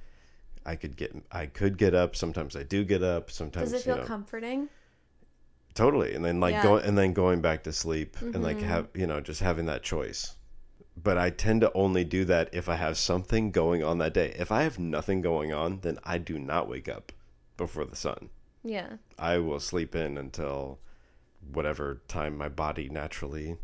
[0.67, 2.15] I could get I could get up.
[2.17, 3.31] Sometimes I do get up.
[3.31, 4.69] Sometimes Does it feel you know, comforting?
[5.75, 6.59] totally and then like Yeah.
[6.61, 6.69] Mm-hmm.
[6.69, 9.85] going and then going back to sleep and like have you know just having that
[9.85, 10.35] choice
[11.01, 14.35] but i tend to only do that if i have something going on that day
[14.37, 17.13] if i have nothing going on then i do not wake up
[17.57, 18.29] before the sun
[18.65, 18.95] Yeah.
[19.21, 20.81] i will sleep in until
[21.53, 23.57] whatever time my body naturally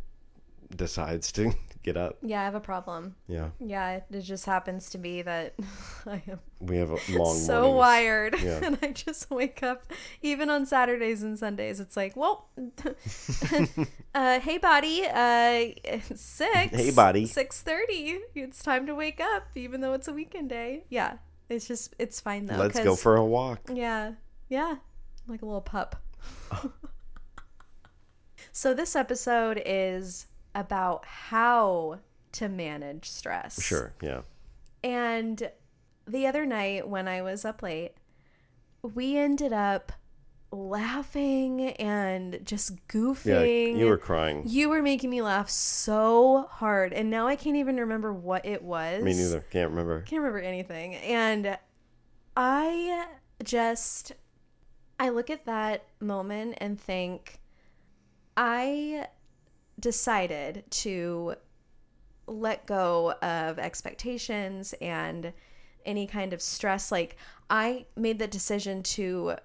[0.76, 1.54] decides to
[1.85, 3.14] get up Yeah, I have a problem.
[3.29, 5.55] yeah Yeah, it, just happens to be that
[6.07, 7.77] I am we have a long so mornings.
[7.79, 8.61] wired Yeah.
[8.64, 9.85] and I just wake up
[10.23, 11.79] even on Saturdays and Sundays.
[11.81, 12.49] It's like, well,
[14.14, 16.75] uh, hey, body, uh, six.
[16.75, 17.27] Hey, body.
[17.27, 18.18] Six thirty.
[18.35, 20.85] It's time to wake up, even though it's a weekend day.
[20.88, 21.18] Yeah,
[21.51, 22.57] it's just it's fine though.
[22.57, 24.12] let's go for a walk Yeah,
[24.49, 24.77] yeah,
[25.29, 25.97] like a little pup.
[28.53, 32.01] so this episode is about how
[32.33, 33.62] to manage stress.
[33.62, 34.23] sure yeah
[34.83, 35.51] And
[36.07, 37.93] the other night when I was up late,
[38.83, 39.93] we ended up
[40.53, 43.27] laughing and just goofing.
[43.73, 47.57] yeah you were crying You were making me laugh so hard, and now I can't
[47.57, 49.03] even remember what it was.
[49.03, 50.95] me neither can't remember Can't remember anything.
[50.97, 51.59] And
[52.37, 53.07] I
[53.43, 54.12] just
[55.01, 57.40] I look at that moment and think
[58.37, 59.09] I
[59.85, 61.35] decided to
[62.27, 65.35] let go of expectations and
[65.85, 67.18] any kind of stress like
[67.51, 69.37] I made the decision to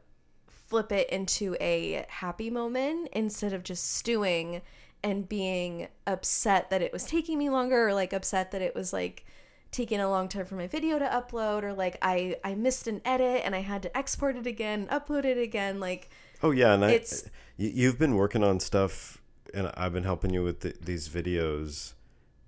[0.47, 4.61] flip it into a happy moment instead of just stewing
[5.03, 8.93] and being upset that it was taking me longer or like upset that it was
[8.93, 9.25] like
[9.71, 13.01] taking a long time for my video to upload or like I I missed an
[13.03, 16.09] edit and I had to export it again, upload it again like
[16.41, 19.18] Oh yeah, and I, It's- you, you've been working on stuff,
[19.53, 21.93] and I've been helping you with the, these videos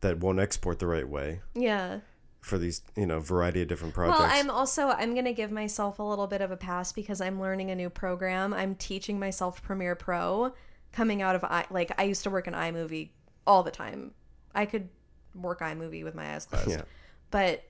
[0.02, 2.00] that won't export the right way yeah.
[2.42, 4.20] for these, you know, variety of different projects.
[4.20, 7.40] Well, I'm also I'm gonna give myself a little bit of a pass because I'm
[7.40, 8.54] learning a new program.
[8.54, 10.54] I'm teaching myself Premiere Pro,
[10.92, 13.10] coming out of i like I used to work in iMovie
[13.46, 14.12] all the time.
[14.54, 14.90] I could
[15.36, 16.82] work iMovie with my eyes closed, Yeah.
[17.30, 17.64] but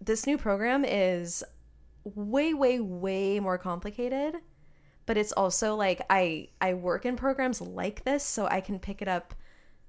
[0.00, 1.44] this new program is
[2.04, 4.36] way, way, way more complicated.
[5.06, 9.02] But it's also like I I work in programs like this, so I can pick
[9.02, 9.34] it up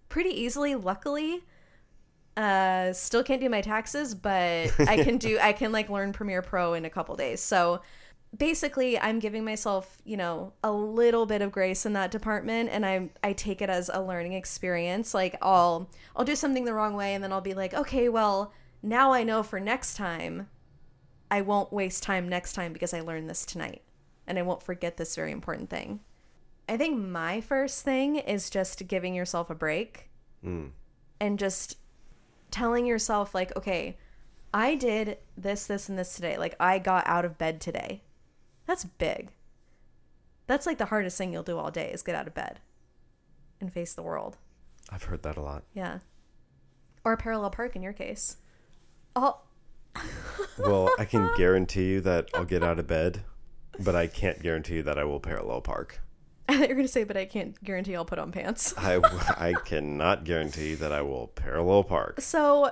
[0.09, 0.75] pretty easily.
[0.75, 1.43] Luckily,
[2.35, 6.41] uh still can't do my taxes but i can do i can like learn premiere
[6.41, 7.41] pro in a couple days.
[7.41, 7.81] So
[8.35, 12.83] basically i'm giving myself you know a little bit of grace in that department and
[12.83, 15.13] i i take it as a learning experience.
[15.13, 18.51] Like i'll i'll do something the wrong way and then i'll be like okay well
[18.81, 20.49] now i know for next time
[21.29, 23.83] i won't waste time next time because i learned this tonight
[24.27, 25.99] and i won't forget this very important thing.
[26.69, 30.09] I think my first thing is just giving yourself a break
[30.45, 30.71] Mm.
[31.19, 31.77] and just
[32.51, 33.97] telling yourself like okay
[34.53, 36.37] i did this this and this today.
[36.37, 38.03] Like i got out of bed today.
[38.65, 39.29] That's big.
[40.47, 42.59] That's like the hardest thing you'll do all day is get out of bed
[43.59, 44.37] and face the world.
[44.89, 45.63] I've heard that a lot.
[45.73, 45.99] yeah.
[47.05, 48.37] Or a parallel park in your case.
[49.15, 49.39] Oh
[50.57, 53.23] Well, I can guarantee you that I'll get out of bed,
[53.79, 55.99] but I can't guarantee that I will parallel park.
[56.49, 58.95] i thought you were gonna say but i can't guarantee i'll put on pants I,
[59.37, 62.19] I cannot guarantee that I will parallel park.
[62.19, 62.69] so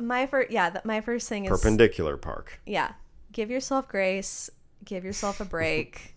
[0.00, 2.60] my first yeah that my first thing is Perpendicular park.
[2.66, 2.92] yeah
[3.32, 4.50] give yourself grace
[4.84, 6.14] give yourself a break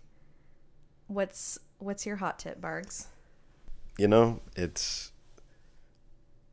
[1.07, 3.05] what's what's your hot tip bargs
[3.97, 5.13] You know, it's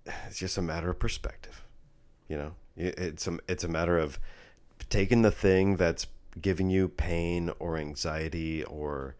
[0.06, 1.64] it's just a matter of perspective.
[2.28, 4.18] You know, it's a it's a matter of
[4.88, 6.06] taking the thing that's
[6.40, 9.16] giving you pain or anxiety or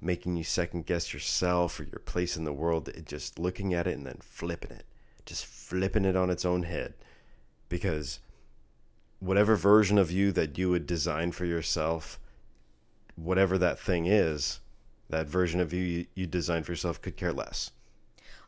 [0.00, 2.88] making you second guess yourself or your place in the world.
[2.88, 4.84] It just looking at it and then flipping it,
[5.24, 6.94] just flipping it on its own head,
[7.68, 8.20] because
[9.20, 12.18] whatever version of you that you would design for yourself,
[13.14, 14.60] whatever that thing is,
[15.08, 17.70] that version of you you, you design for yourself could care less.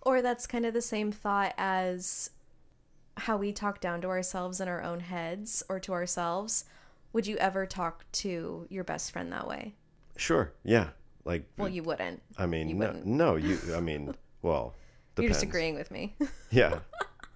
[0.03, 2.31] Or that's kind of the same thought as
[3.17, 6.65] how we talk down to ourselves in our own heads or to ourselves.
[7.13, 9.75] Would you ever talk to your best friend that way?
[10.17, 10.53] Sure.
[10.65, 10.89] Yeah.
[11.25, 12.23] Like, Well, you wouldn't.
[12.37, 13.07] I mean, you no, wouldn't.
[13.07, 13.59] no, you.
[13.75, 14.75] I mean, well,
[15.17, 15.37] You're depends.
[15.37, 16.15] just agreeing with me.
[16.51, 16.79] Yeah,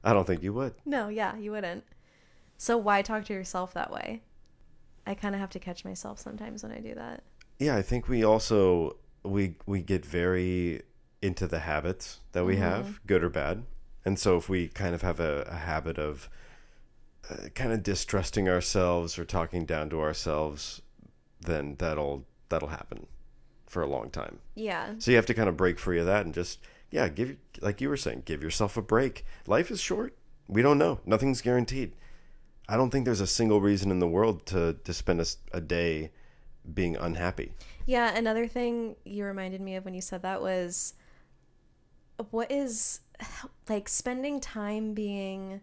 [0.02, 0.74] I don't think you would.
[0.86, 1.84] no, yeah, you wouldn't.
[2.56, 4.22] So why talk to yourself that way?
[5.06, 7.24] I kind of have to catch myself sometimes when I do that.
[7.58, 10.82] Yeah, I think we also we we get very
[11.20, 12.62] into the habits that we mm-hmm.
[12.62, 13.64] have, good or bad,
[14.04, 16.30] and so if we kind of have a, a habit of
[17.30, 20.82] uh, kind of distrusting ourselves or talking down to ourselves,
[21.40, 23.06] then that'll that'll happen
[23.66, 24.38] for a long time.
[24.54, 24.94] Yeah.
[24.98, 26.58] So you have to kind of break free of that and just
[26.90, 29.24] yeah, give like you were saying, give yourself a break.
[29.46, 30.14] Life is short.
[30.46, 31.00] We don't know.
[31.06, 31.94] Nothing's guaranteed.
[32.68, 36.10] I don't think there's a single reason in the world to to spend a day
[36.72, 37.52] being unhappy.
[37.86, 40.94] Yeah, another thing you reminded me of when you said that was
[42.30, 43.00] what is
[43.68, 45.60] like spending time being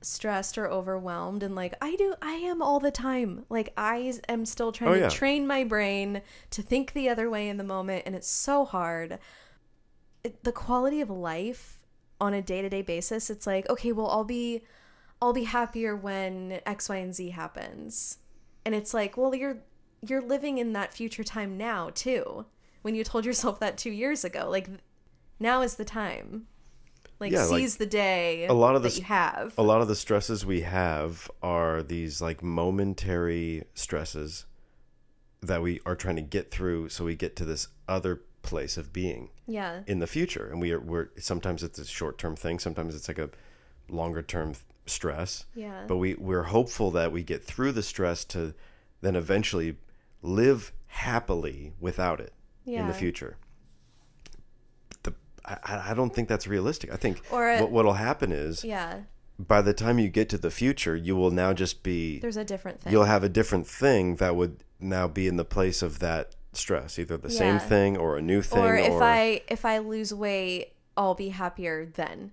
[0.00, 3.44] stressed or overwhelmed and like I do I am all the time.
[3.48, 7.48] Like I am still trying Oh, to train my brain to think the other way
[7.48, 9.18] in the moment and it's so hard.
[10.22, 11.78] It, the quality of life
[12.20, 14.62] on a day-to-day basis, it's like, okay, well I'll be
[15.20, 18.18] I'll be happier when X, Y, and Z happens.
[18.64, 19.58] And it's like, well, you're
[20.06, 22.46] you're living in that future time now too.
[22.82, 24.68] When you told yourself that two years ago, like
[25.40, 26.46] now is the time.
[27.20, 29.54] Like Yeah, like, seize the day a lot of that you have.
[29.58, 34.46] A lot of the stresses we have are these like momentary stresses
[35.40, 38.92] that we are trying to get through so we get to this other place of
[38.92, 40.48] being yeah, in the future.
[40.50, 43.30] And we are we're sometimes it's a short-term thing sometimes it's like a
[43.88, 44.54] longer term
[44.86, 45.44] stress.
[45.54, 48.54] Yeah, but we we're hopeful that we get through the stress to
[49.00, 49.76] then eventually
[50.22, 52.32] live happily without it
[52.66, 53.36] in the future.
[53.40, 53.47] the
[55.64, 59.00] I, I don't think that's realistic i think Or a- what, what'll happen is yeah.
[59.38, 62.44] by the time you get to the future you will now just be There's a
[62.44, 62.92] different thing.
[62.92, 66.98] you'll have a different thing that would now be in the place of that stress
[66.98, 70.72] either the same thing or a new thing or if I if I lose weight,
[70.96, 72.32] I'll be happier then.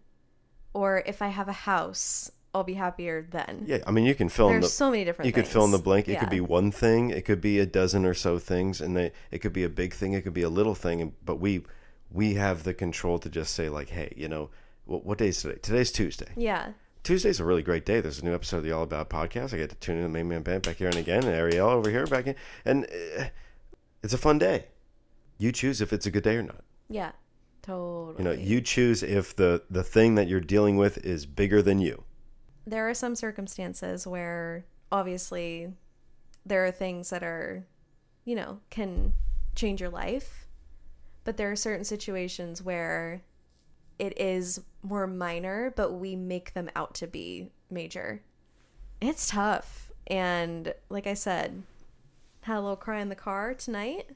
[0.74, 3.64] Or if I have a house, I'll be happier then.
[3.68, 5.72] yeah i mean you can fill in the so many different you could fill in
[5.72, 6.08] the blank.
[6.08, 6.20] It Yeah.
[6.22, 7.10] could be one thing.
[7.12, 9.94] It could be a dozen or so things, and they, it could be a big
[9.94, 10.14] thing.
[10.14, 11.14] It could be a little thing.
[11.24, 11.64] But we
[12.12, 14.50] we have the control to just say like, hey, you know,
[14.86, 15.58] what, what day is today?
[15.62, 16.32] Today's Tuesday.
[16.36, 16.74] Yeah.
[17.04, 18.02] Tuesday's a really great day.
[18.02, 19.54] There's a new episode of the All About podcast.
[19.54, 21.70] I get to tune in the main man band back here and again, and Ariel
[21.70, 23.26] over here back in, and uh,
[24.02, 24.68] it's a fun day.
[25.38, 26.64] You choose if it's a good day or not.
[26.90, 27.12] Yeah.
[27.62, 28.16] Totally.
[28.18, 31.80] You know, you choose if the the thing that you're dealing with is bigger than
[31.80, 32.04] you.
[32.68, 35.74] there are some circumstances where obviously
[36.46, 37.66] there are things that are
[38.24, 39.14] you know can
[39.56, 40.45] change your life
[41.26, 43.22] but there are certain situations where
[44.00, 48.22] it is more minor but we make them out to be major.
[49.02, 49.92] It's tough.
[50.08, 51.64] And like i said
[52.42, 54.12] had a little cry in the car tonight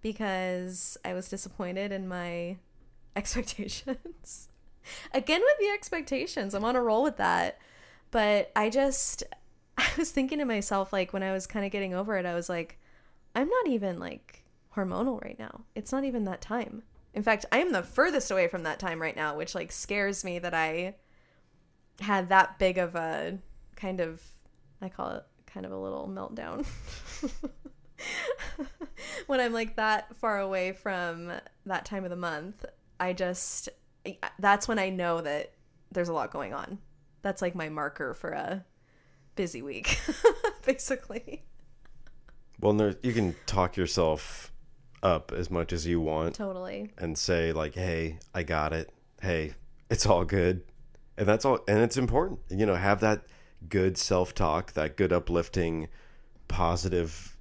[0.00, 2.56] because i was disappointed in my
[3.16, 4.48] expectations.
[5.12, 7.58] Again with the expectations i'm on a roll with that.
[8.12, 9.24] But i just
[9.78, 12.34] i was thinking to myself like when i was kind of getting over it i
[12.34, 12.78] was like
[13.34, 14.41] i'm not even like
[14.76, 16.82] hormonal right now it's not even that time
[17.14, 20.24] in fact i am the furthest away from that time right now which like scares
[20.24, 20.94] me that i
[22.00, 23.38] had that big of a
[23.76, 24.22] kind of
[24.80, 26.66] i call it kind of a little meltdown
[29.26, 31.30] when i'm like that far away from
[31.66, 32.64] that time of the month
[32.98, 33.68] i just
[34.38, 35.52] that's when I know that
[35.90, 36.78] there's a lot going on.
[37.22, 38.64] That's like my marker for a
[39.36, 40.00] busy week,
[40.66, 41.44] basically.
[42.60, 44.51] Well, you can talk yourself
[45.02, 46.90] up as much as you want Totally.
[46.98, 48.90] and say like, "Hey, I got it.
[49.20, 49.54] Hey,
[49.90, 50.62] it's all good,"
[51.16, 51.60] and that's all.
[51.68, 53.24] And it's important, you know, have that
[53.68, 55.88] good self-talk, that good uplifting,
[56.48, 57.36] positive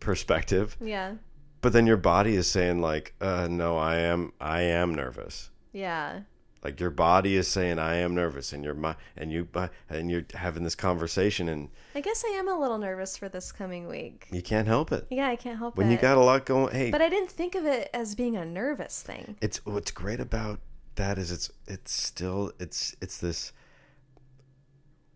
[0.00, 0.76] perspective.
[0.80, 1.14] Yeah.
[1.60, 4.32] But then your body is saying like, uh, "No, I am.
[4.40, 6.20] I am nervous." Yeah.
[6.64, 10.10] Like your body is saying, "I am nervous," and your mind, and you, uh, and
[10.10, 13.86] you're having this conversation, and I guess I am a little nervous for this coming
[13.86, 14.26] week.
[14.32, 15.90] you can't help it Yeah, I can't help when it.
[15.90, 16.74] When you got a lot going.
[16.74, 19.36] Hey, but I didn't think of it as being a nervous thing.
[19.42, 20.58] it's what's great about
[20.94, 23.52] that is it's it's still it's it's this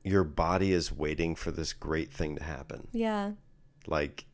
[0.05, 3.33] your body is waiting for this great thing to happen Yeah.
[3.87, 4.27] like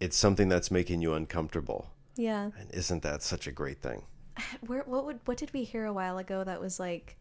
[0.00, 2.50] it's something that's making you uncomfortable Yeah.
[2.58, 4.02] and isn't that such a great thing
[4.66, 7.16] Where what would what did we hear a while ago that was like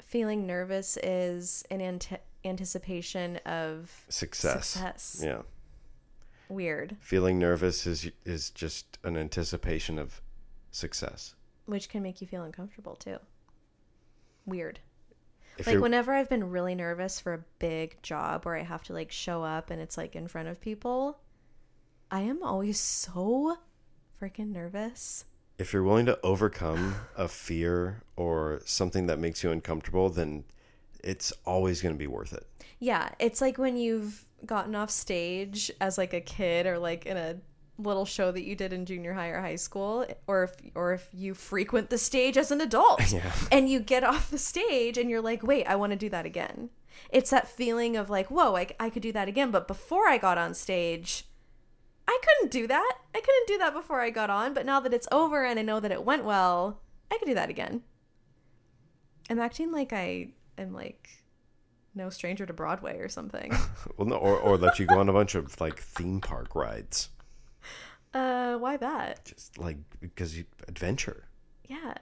[0.00, 5.20] feeling nervous is an ante- anticipation of success Success.
[5.22, 5.42] yeah
[6.48, 10.22] weird, feeling nervous is is just an anticipation of
[10.70, 11.34] success
[11.66, 13.18] which can make you feel uncomfortable too.
[14.46, 14.80] Weird.
[15.58, 18.82] if like you're whenever I've been really nervous for a big job where I have
[18.84, 21.18] to like show up and it's like in front of people,
[22.10, 23.58] I am always so
[24.20, 25.26] freaking nervous.
[25.58, 30.44] If you're willing to overcome a fear or something that makes you uncomfortable then
[31.02, 32.46] it's always going to be worth it.
[32.80, 37.16] Yeah, it's like when you've gotten off stage as like a kid or like in
[37.16, 37.36] a
[37.78, 41.08] little show that you did in junior high or high school or if or if
[41.12, 43.32] you frequent the stage as an adult Yeah.
[43.52, 46.26] and you get off the stage and you're like wait i want to do that
[46.26, 46.70] again.
[47.10, 49.50] It's that feeling of like whoa I, I could do that again.
[49.52, 51.24] But before i got on stage
[52.08, 52.94] i couldn't do that.
[53.14, 55.62] I couldn't do that before i got on but now that it's over and i
[55.62, 57.82] know that it went well i could do that again.
[59.30, 61.08] I'm acting like i am like
[61.94, 63.52] no stranger to broadway or something.
[63.96, 67.08] Well, no, or, or let you go on a bunch of like theme park rides,
[68.14, 69.24] uh why that?
[69.24, 71.24] Just like because you adventure.
[71.64, 71.94] Yeah.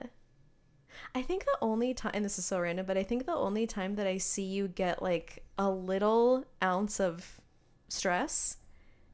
[1.15, 3.65] I think the only time, and this is so random, but I think the only
[3.67, 7.41] time that I see you get like a little ounce of
[7.89, 8.57] stress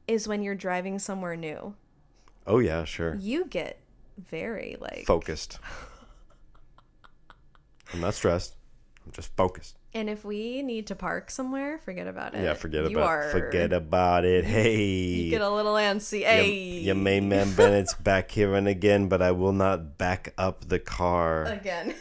[0.06, 1.74] is when you're driving somewhere new.
[2.46, 3.16] Oh yeah, sure.
[3.20, 3.80] You get
[4.18, 5.58] very like, Focused.
[7.92, 8.54] I'm not stressed.
[9.06, 9.76] I'm just focused.
[9.92, 12.42] and if we need to park somewhere, forget about it.
[12.42, 14.44] Yeah, forget you about are, forget about it.
[14.44, 16.20] Hey, You get a little antsy.
[16.20, 20.32] your, Hey, your main man Bennett's back here and again, but I will not back
[20.38, 21.44] up the car.
[21.44, 21.94] again.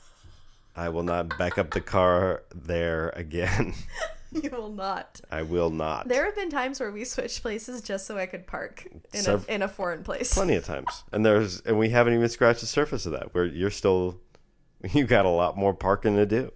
[0.76, 3.74] I will not back up the car there again.
[4.42, 5.20] you will not.
[5.30, 6.08] I will not.
[6.08, 9.48] There have been times where we switched places just so I could park in Sev-
[9.48, 10.34] a in a foreign place.
[10.34, 13.34] Plenty of times, and there's and we haven't even scratched the surface of that.
[13.34, 14.20] Where you're still,
[14.92, 16.52] you got a lot more parking to do.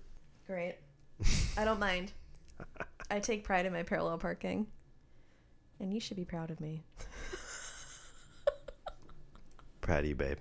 [0.47, 0.77] Great.
[1.57, 2.13] I don't mind.
[3.11, 4.67] I take pride in my parallel parking.
[5.81, 6.83] And you should be proud of me.
[9.81, 10.39] Proud of you, babe.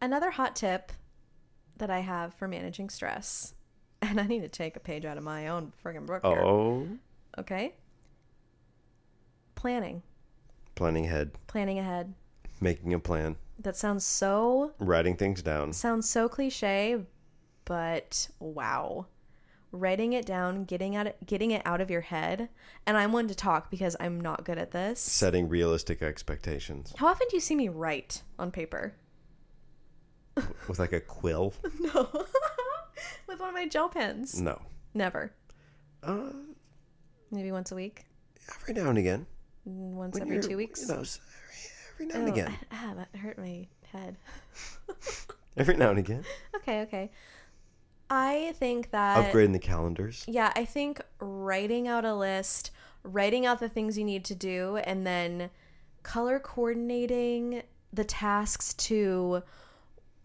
[0.00, 0.90] Another hot tip
[1.76, 3.53] that I have for managing stress,
[4.10, 6.40] and I need to take a page out of my own friggin' book here.
[6.40, 6.86] Oh,
[7.38, 7.74] Okay?
[9.54, 10.02] Planning.
[10.74, 12.14] planning ahead, Planning ahead.
[12.60, 15.72] making a plan, That sounds so writing things down.
[15.72, 16.98] sounds so cliche,
[17.64, 19.06] but wow.
[19.72, 22.48] Writing it down, getting at it, getting it out of your head.
[22.86, 25.00] And I'm one to talk because I'm not good at this.
[25.00, 28.94] setting realistic expectations How often do you see me write on paper?
[30.68, 31.54] with like a quill.
[31.80, 32.08] No.
[33.26, 34.40] With one of my gel pens.
[34.40, 34.60] No.
[34.94, 35.32] Never.
[36.02, 36.30] Uh,
[37.30, 38.04] Maybe once a week.
[38.54, 39.26] every now and again.
[39.64, 40.82] Once every you're- two weeks.
[40.82, 41.18] You know, s-
[41.96, 42.58] every, every now and Oh, again.
[42.72, 44.16] Ah, that hurt my head.
[45.56, 46.24] Every now and again.
[46.56, 47.10] Okay, okay.
[48.10, 50.24] I think that Upgrading the calendars.
[50.26, 52.72] Yeah, I think writing out a list,
[53.04, 55.50] writing out the things you need to do, and then
[56.02, 59.42] color coordinating the tasks to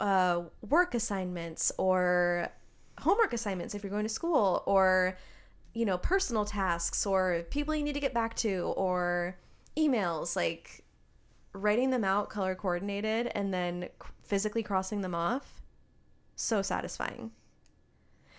[0.00, 2.48] uh, work assignments or
[3.00, 5.16] homework assignments if you're going to school, or
[5.72, 9.36] you know, personal tasks or people you need to get back to, or
[9.76, 10.36] emails.
[10.36, 10.84] Like
[11.52, 13.88] writing them out, color coordinated, and then
[14.22, 15.60] physically crossing them off.
[16.36, 17.32] So satisfying.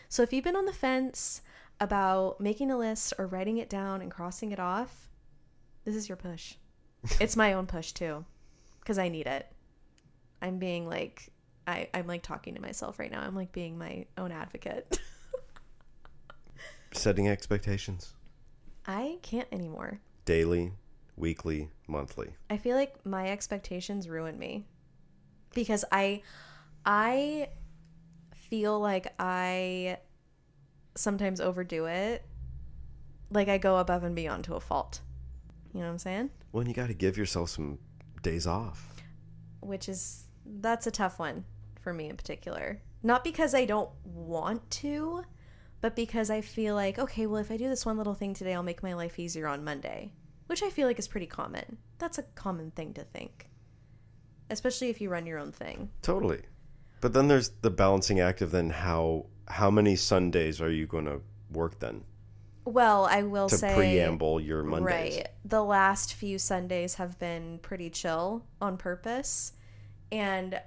[0.10, 1.42] So if you've been on the fence
[1.80, 5.10] about making a list or writing it down and crossing it off,
[5.86, 6.56] this is your push.
[7.20, 8.26] it's my own push too,
[8.80, 9.48] because I need it.
[10.42, 11.31] I'm being like,
[11.68, 13.22] I, I'm like talking to myself right now.
[13.22, 15.00] I'm like being my own advocate.
[16.94, 18.14] Setting expectations.
[18.86, 20.00] I can't anymore.
[20.26, 20.74] Daily,
[21.16, 22.34] weekly, monthly.
[22.50, 24.66] I feel like my expectations ruin me
[25.54, 26.24] because I
[26.86, 27.50] I
[28.36, 29.98] feel like I
[30.96, 32.26] sometimes overdo it.
[33.30, 35.02] Like I go above and beyond to a fault.
[35.74, 36.30] You know what I'm saying?
[36.52, 37.80] Well, you got to give yourself some
[38.22, 38.94] days off.
[39.62, 41.46] Which is that's a tough one
[41.82, 42.82] for me in particular.
[43.04, 45.24] Not because I don't want to,
[45.82, 48.54] but because I feel like, okay, well if I do this one little thing today,
[48.54, 50.14] I'll make my life easier on Monday.
[50.48, 51.78] Which I feel like is pretty common.
[51.98, 53.50] That's a common thing to think.
[54.50, 55.90] Especially if you run your own thing.
[56.02, 56.42] Totally.
[57.00, 61.06] But then there's the balancing act of then how how many Sundays are you going
[61.06, 61.22] to
[61.52, 62.04] work then
[62.64, 65.18] Well, I will to say preamble your Mondays?
[65.18, 65.28] Right.
[65.44, 69.54] The last few Sundays have been pretty chill on purpose.
[70.12, 70.60] And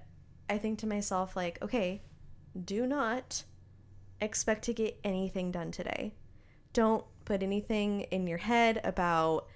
[0.49, 2.03] I think to myself, like, okay,
[2.65, 3.45] do not
[4.21, 6.15] expect to get anything done today.
[6.73, 9.47] Don't put anything in your head about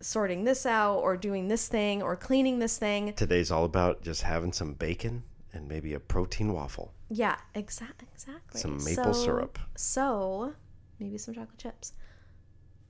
[0.00, 3.12] sorting this out or doing this thing or cleaning this thing.
[3.14, 8.60] Today's all about just having some bacon and maybe a protein waffle, Yeah, exa- exactly.
[8.60, 9.58] some maple So- syrup.
[9.74, 10.52] So,
[10.98, 11.94] maybe some chocolate chips.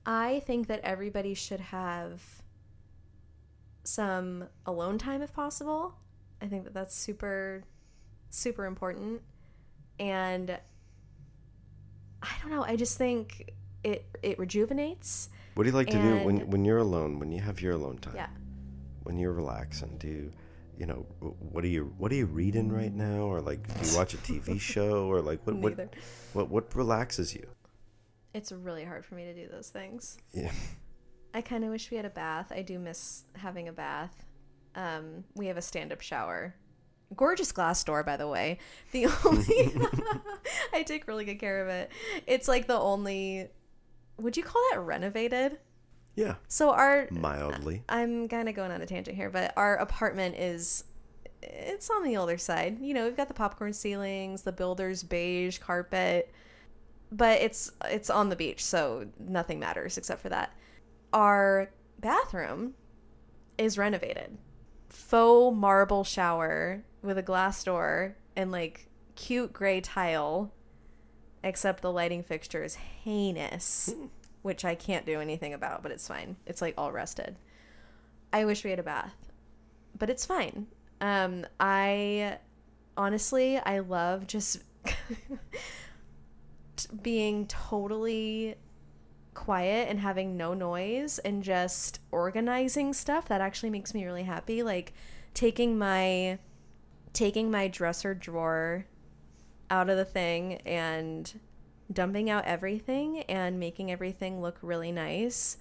[0.05, 2.41] I think that everybody should have
[3.83, 5.95] some alone time if possible.
[6.41, 7.63] I think that that's super,
[8.29, 9.21] super important.
[9.99, 10.57] And
[12.21, 12.63] I don't know.
[12.63, 15.29] I just think it it rejuvenates.
[15.55, 17.19] What do you like to do when when you're alone?
[17.19, 18.15] When you have your alone time?
[18.15, 18.27] Yeah.
[19.03, 20.33] When you're relaxing, do you,
[20.77, 23.97] you know what are you what are you reading right now, or like do you
[23.97, 25.89] watch a TV show, or like what what, Neither.
[26.33, 27.47] what what relaxes you?
[28.33, 30.17] It's really hard for me to do those things.
[30.31, 30.51] Yeah.
[31.33, 32.51] I kind of wish we had a bath.
[32.51, 34.25] I do miss having a bath.
[34.77, 36.55] Um, we have a stand-up shower.
[37.15, 38.59] Gorgeous glass door, by the way.
[38.91, 39.73] The only
[40.73, 41.91] I take really good care of it.
[42.27, 43.49] It's like the only.
[44.19, 45.57] Would you call that renovated?
[46.15, 46.35] Yeah.
[46.47, 47.83] So our Mildly.
[47.89, 50.83] I'm kind of going on a tangent here, but our apartment is
[51.41, 52.77] it's on the older side.
[52.79, 56.31] You know, we've got the popcorn ceilings, the builder's beige carpet,
[57.11, 60.53] but it's it's on the beach, so nothing matters except for that.
[61.13, 62.73] Our bathroom
[63.57, 64.37] is renovated.
[64.89, 70.53] Faux marble shower with a glass door and like cute gray tile
[71.43, 73.93] except the lighting fixture is heinous,
[74.41, 76.37] which I can't do anything about, but it's fine.
[76.45, 77.37] It's like all rusted.
[78.33, 79.15] I wish we had a bath,
[79.97, 80.67] but it's fine.
[80.99, 82.39] Um, I
[82.97, 84.63] honestly, I love just
[87.01, 88.55] being totally
[89.37, 94.63] quiet and having no noise and just organizing stuff that actually makes me really happy.
[94.63, 94.93] Like
[95.35, 96.39] taking my
[97.13, 98.85] taking my dresser drawer
[99.69, 101.39] out of the thing and
[101.93, 105.57] dumping out everything and making everything look really nice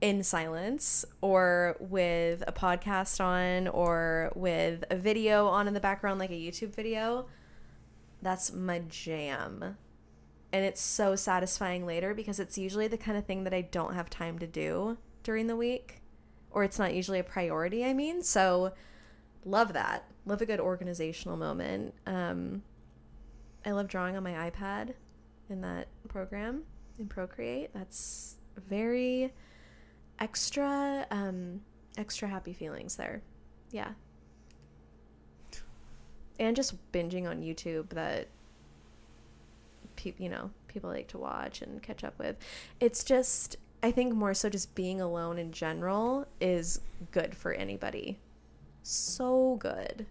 [0.00, 6.18] in silence or with a podcast on or with a video on in the background
[6.18, 7.26] like a YouTube video
[8.22, 9.76] that's my jam
[10.52, 13.94] and it's so satisfying later because it's usually the kind of thing that I don't
[13.94, 16.02] have time to do during the week
[16.50, 18.72] or it's not usually a priority I mean so
[19.44, 20.04] love that.
[20.26, 21.94] Love a good organizational moment.
[22.06, 22.62] Um
[23.64, 24.94] I love drawing on my iPad
[25.48, 26.62] in that program
[26.98, 27.72] in Procreate.
[27.72, 28.36] That's
[28.68, 29.32] very
[30.18, 31.60] extra um
[31.96, 33.22] extra happy feelings there.
[33.70, 33.92] Yeah.
[36.38, 38.28] And just binging on YouTube that
[40.02, 42.36] pe- you know people like to watch and catch up with
[42.80, 46.80] it's just i think more so just being alone in general is
[47.10, 48.18] good for anybody
[48.82, 50.06] so good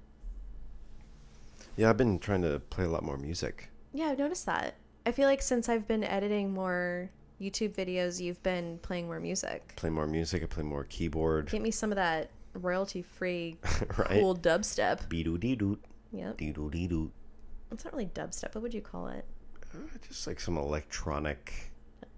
[1.76, 3.70] Yeah, I've been trying to play a lot more music.
[3.94, 4.76] Yeah, I've noticed that.
[5.06, 7.10] I feel like since I've been editing more
[7.40, 9.74] YouTube videos, you've been playing more music.
[9.78, 10.44] Play more music.
[10.44, 11.50] I play more keyboard.
[11.50, 13.56] Get me some of that royalty free
[13.98, 14.20] right.
[14.20, 15.08] cool dubstep.
[15.08, 15.82] Be doo dee doot.
[16.12, 16.38] Yep.
[16.38, 17.12] Dee doo dee doot.
[17.72, 18.54] It's not really dubstep.
[18.56, 19.24] What would you call it?
[19.74, 21.54] Uh, Just like some electronic.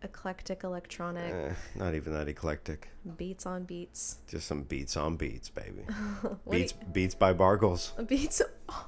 [0.03, 2.89] Eclectic electronic Eh, not even that eclectic.
[3.17, 4.17] beats on beats.
[4.27, 5.83] Just some beats on beats, baby.
[6.23, 7.91] What do beats beats by Bargles.
[8.07, 8.41] beats.
[8.67, 8.87] Oh,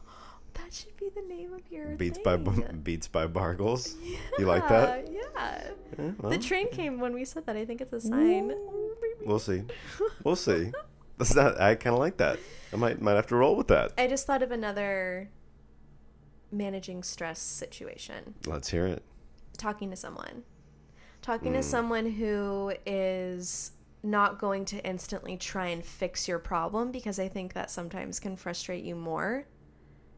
[0.56, 2.44] that should be the name of your Beats thing.
[2.44, 3.96] by beats by Bargles.
[4.40, 5.08] You like that?
[5.12, 5.62] Yeah.
[6.00, 7.56] Eh, The train came when we said that.
[7.58, 8.52] I think it's a sign.
[9.26, 9.64] we'll see.
[10.24, 10.72] We'll see.
[11.20, 11.62] That's not.
[11.62, 12.40] I kind of like that.
[12.72, 13.92] I might might have to roll with that.
[14.00, 15.30] I just thought of another
[16.54, 18.36] managing stress situation.
[18.46, 19.04] Let's hear it.
[19.58, 20.44] talking to someone.
[21.22, 27.18] Talking to someone who is not going to instantly try and fix your problem because
[27.20, 29.46] I think that sometimes can frustrate you more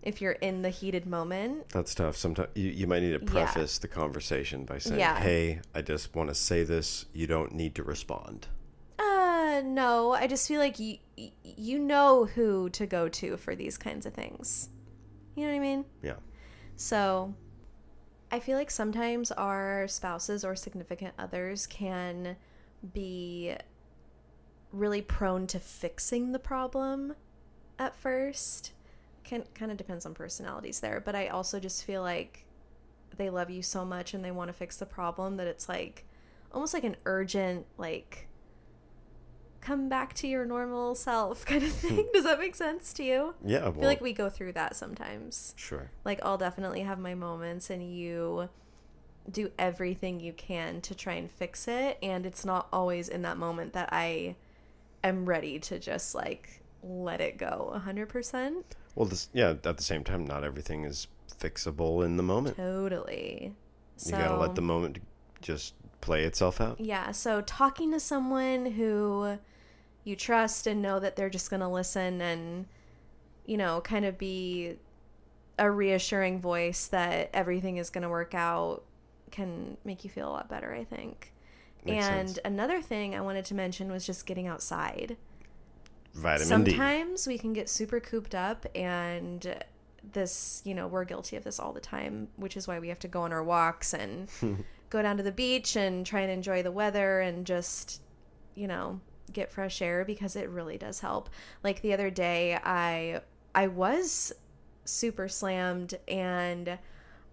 [0.01, 1.69] if you're in the heated moment.
[1.69, 2.15] That's tough.
[2.17, 3.31] Sometimes you, you might need to Yeah.
[3.45, 5.19] preface the conversation by saying, Yeah.
[5.19, 7.05] "Hey, I just want to say this.
[7.13, 8.47] You don't need to respond."
[8.97, 10.97] Uh no, I just feel like you
[11.43, 14.69] you know who to go to for these kinds of things.
[15.35, 15.85] You know what I mean?
[16.01, 16.15] Yeah.
[16.75, 17.33] So,
[18.31, 22.35] I feel like sometimes our spouses or significant others can
[22.93, 23.55] be
[24.71, 27.15] really prone to fixing the problem
[27.79, 28.73] at first.
[29.23, 32.45] Can kind of depends on personalities there, but I also just feel like
[33.17, 36.05] they love you so much and they want to fix the problem that it's like
[36.51, 38.27] almost like an urgent like
[39.65, 41.87] come back to your normal self kind of hmm.
[41.87, 42.09] thing.
[42.13, 43.35] Does that make sense to you?
[43.43, 43.67] Yeah.
[43.67, 45.91] I feel like we go through that sometimes sure.
[46.03, 48.49] like I'll definitely have my moments and you
[49.29, 53.37] do everything you can to try and fix it and it's not always in that
[53.37, 54.35] moment that I
[55.03, 58.63] am ready to just like let it go 100%.
[58.93, 59.49] Well, this yeah.
[59.49, 61.07] At the same time, not everything is
[61.39, 62.55] fixable in the moment.
[62.57, 63.55] Totally.
[64.05, 64.99] you gotta let the moment
[65.41, 66.79] just play itself out.
[66.79, 69.39] Yeah, so talking to someone who
[70.05, 72.65] you trust and know that they're just going to listen and
[73.45, 74.77] you know, kind of be
[75.57, 78.83] a reassuring voice that everything is going to work out
[79.31, 81.33] can make you feel a lot better, I think.
[81.83, 82.39] Makes and sense.
[82.43, 85.17] another thing I wanted to mention was just getting outside.
[86.13, 86.71] Vitamin D.
[86.71, 89.63] Sometimes we can get super cooped up and
[90.13, 92.99] this, you know, we're guilty of this all the time, which is why we have
[92.99, 94.29] to go on our walks and
[94.89, 98.01] go down to the beach and try and enjoy the weather and just,
[98.55, 98.99] you know,
[99.31, 101.29] get fresh air because it really does help.
[101.63, 103.21] Like the other day I
[103.53, 104.33] I was
[104.85, 106.77] super slammed and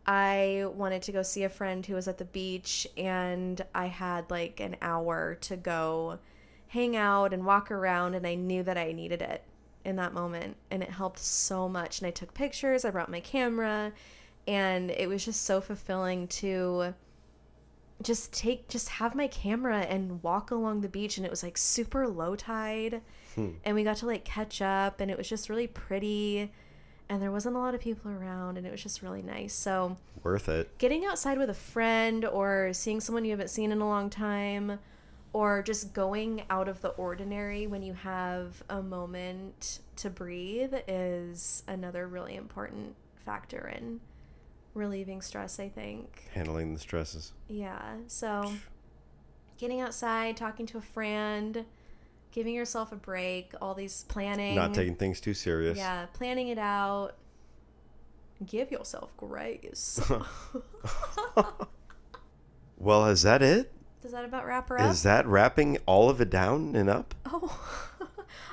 [0.06, 4.30] I wanted to go see a friend who was at the beach and I had
[4.30, 6.18] like an hour to go
[6.68, 9.44] hang out and walk around and I knew that I needed it
[9.84, 13.20] in that moment and it helped so much and I took pictures, I brought my
[13.20, 13.92] camera
[14.48, 16.94] and it was just so fulfilling to
[18.02, 21.56] just take just have my camera and walk along the beach and it was like
[21.56, 23.00] super low tide
[23.34, 23.50] hmm.
[23.64, 26.50] and we got to like catch up and it was just really pretty
[27.12, 29.52] and there wasn't a lot of people around and it was just really nice.
[29.52, 30.78] So Worth it.
[30.78, 34.78] getting outside with a friend or seeing someone you haven't seen in a long time
[35.34, 41.62] or just going out of the ordinary when you have a moment to breathe is
[41.68, 44.00] another really important factor in
[44.74, 46.24] relieving stress, I think.
[46.34, 47.32] Handling the stresses.
[47.48, 47.96] Yeah.
[48.06, 48.52] So
[49.58, 51.64] getting outside, talking to a friend,
[52.30, 54.54] giving yourself a break, all these planning.
[54.54, 55.78] Not taking things too serious.
[55.78, 57.12] Yeah, planning it out.
[58.44, 60.00] Give yourself grace.
[62.82, 63.70] Well, is that it?
[64.02, 64.90] Does that about wrap her up?
[64.90, 67.14] Is that wrapping all of it down and up?
[67.24, 67.60] Oh,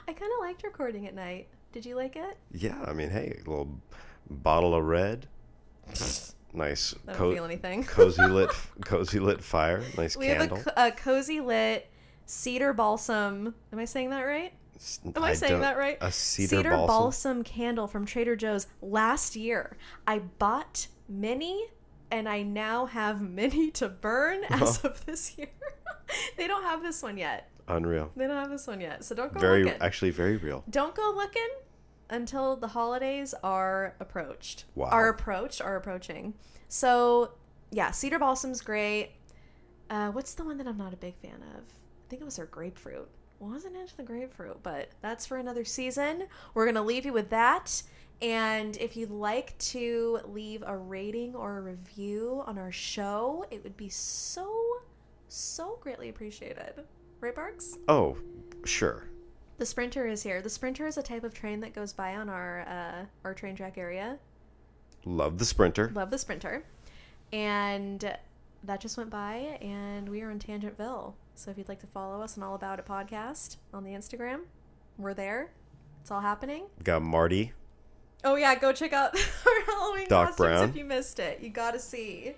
[0.08, 1.48] I kind of liked recording at night.
[1.72, 2.38] Did you like it?
[2.52, 3.82] Yeah, I mean, hey, a little
[4.30, 5.28] bottle of red,
[6.54, 7.84] nice, I don't co- feel anything.
[7.86, 8.50] cozy lit,
[8.84, 10.58] cozy lit fire, nice we candle.
[10.58, 11.90] have a, a cozy lit
[12.26, 13.54] cedar balsam.
[13.74, 14.54] Am I saying that right?
[15.16, 15.98] Am I, saying that right?
[16.00, 17.44] A cedar, balsam.
[17.44, 19.76] candle from Trader Joe's last year.
[20.08, 21.66] I bought many
[22.12, 25.50] and I now have many to burn as of this year.
[26.38, 27.50] they don't have this one yet.
[27.68, 28.12] Unreal.
[28.16, 29.04] They don't have this one yet.
[29.04, 29.82] So don't go Very, looking.
[29.82, 30.64] actually, very real.
[30.70, 31.50] don't go looking
[32.10, 34.66] until the holidays are approached.
[34.76, 34.90] Wow.
[34.90, 36.34] Are approached, are approaching.
[36.68, 37.34] So,
[37.72, 39.12] yeah, cedar balsam's great.
[39.90, 41.64] Uh, what's the one that I'm not a big fan of?
[41.64, 43.10] I think it was their grapefruit.
[43.40, 46.28] Wasn't into the grapefruit, but that's for another season.
[46.54, 47.82] We're going to leave you with that.
[48.22, 53.64] And if you'd like to leave a rating or a review on our show, it
[53.64, 54.52] would be so,
[55.30, 56.84] so greatly appreciated.
[57.22, 57.78] Right, Barks?
[57.88, 58.18] Oh,
[58.66, 59.08] sure.
[59.60, 60.42] The Sprinter is here.
[60.42, 63.58] The Sprinter is a type of train that goes by on our uh, our train
[63.58, 64.18] track area.
[65.04, 65.92] Love the sprinter.
[65.94, 66.64] Love the Sprinter.
[67.34, 68.16] And
[68.64, 71.14] that just went by, and we are in Tangentville.
[71.36, 74.44] So if you'd like to follow us on All About It podcast on the Instagram,
[74.98, 75.52] we're there.
[76.02, 76.64] It's all happening.
[76.82, 77.52] Got Marty.
[78.24, 79.14] Oh yeah, go check out
[79.46, 80.70] our Halloween Doc costumes Brown.
[80.70, 81.42] if you missed it.
[81.42, 82.32] You gotta see.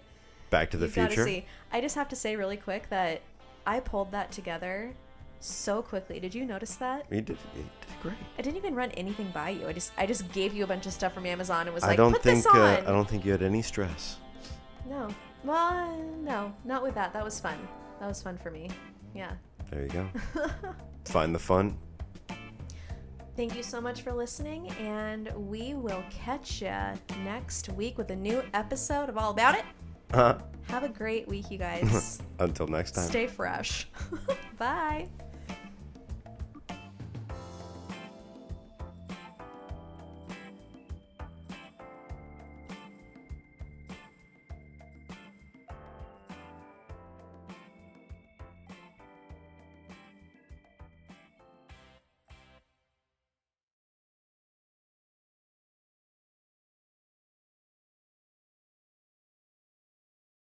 [0.49, 1.43] Back to the you Future.
[1.71, 3.21] I just have to say really quick that
[3.67, 4.95] I pulled that together
[5.41, 6.19] so quickly.
[6.19, 7.05] Did you notice that?
[7.11, 8.15] You did, you did great.
[8.37, 9.67] I didn't even run anything by you.
[9.67, 11.87] I just I just gave you a bunch of stuff from Amazon and was I
[11.89, 12.57] like, don't put think this on.
[12.59, 14.17] uh, I don't think you had any stress.
[14.87, 15.09] No.
[15.43, 17.13] Well, no, not with that.
[17.13, 17.57] That was fun.
[17.99, 18.69] That was fun for me.
[19.15, 19.31] Yeah.
[19.71, 20.07] There you go.
[21.05, 21.77] Find the fun.
[23.37, 26.73] Thank you so much for listening, and we will catch you
[27.23, 29.63] next week with a new episode of All About It.
[30.13, 30.35] Uh,
[30.67, 32.21] Have a great week, you guys.
[32.39, 33.07] until next time.
[33.07, 33.87] Stay fresh.
[34.57, 35.07] Bye.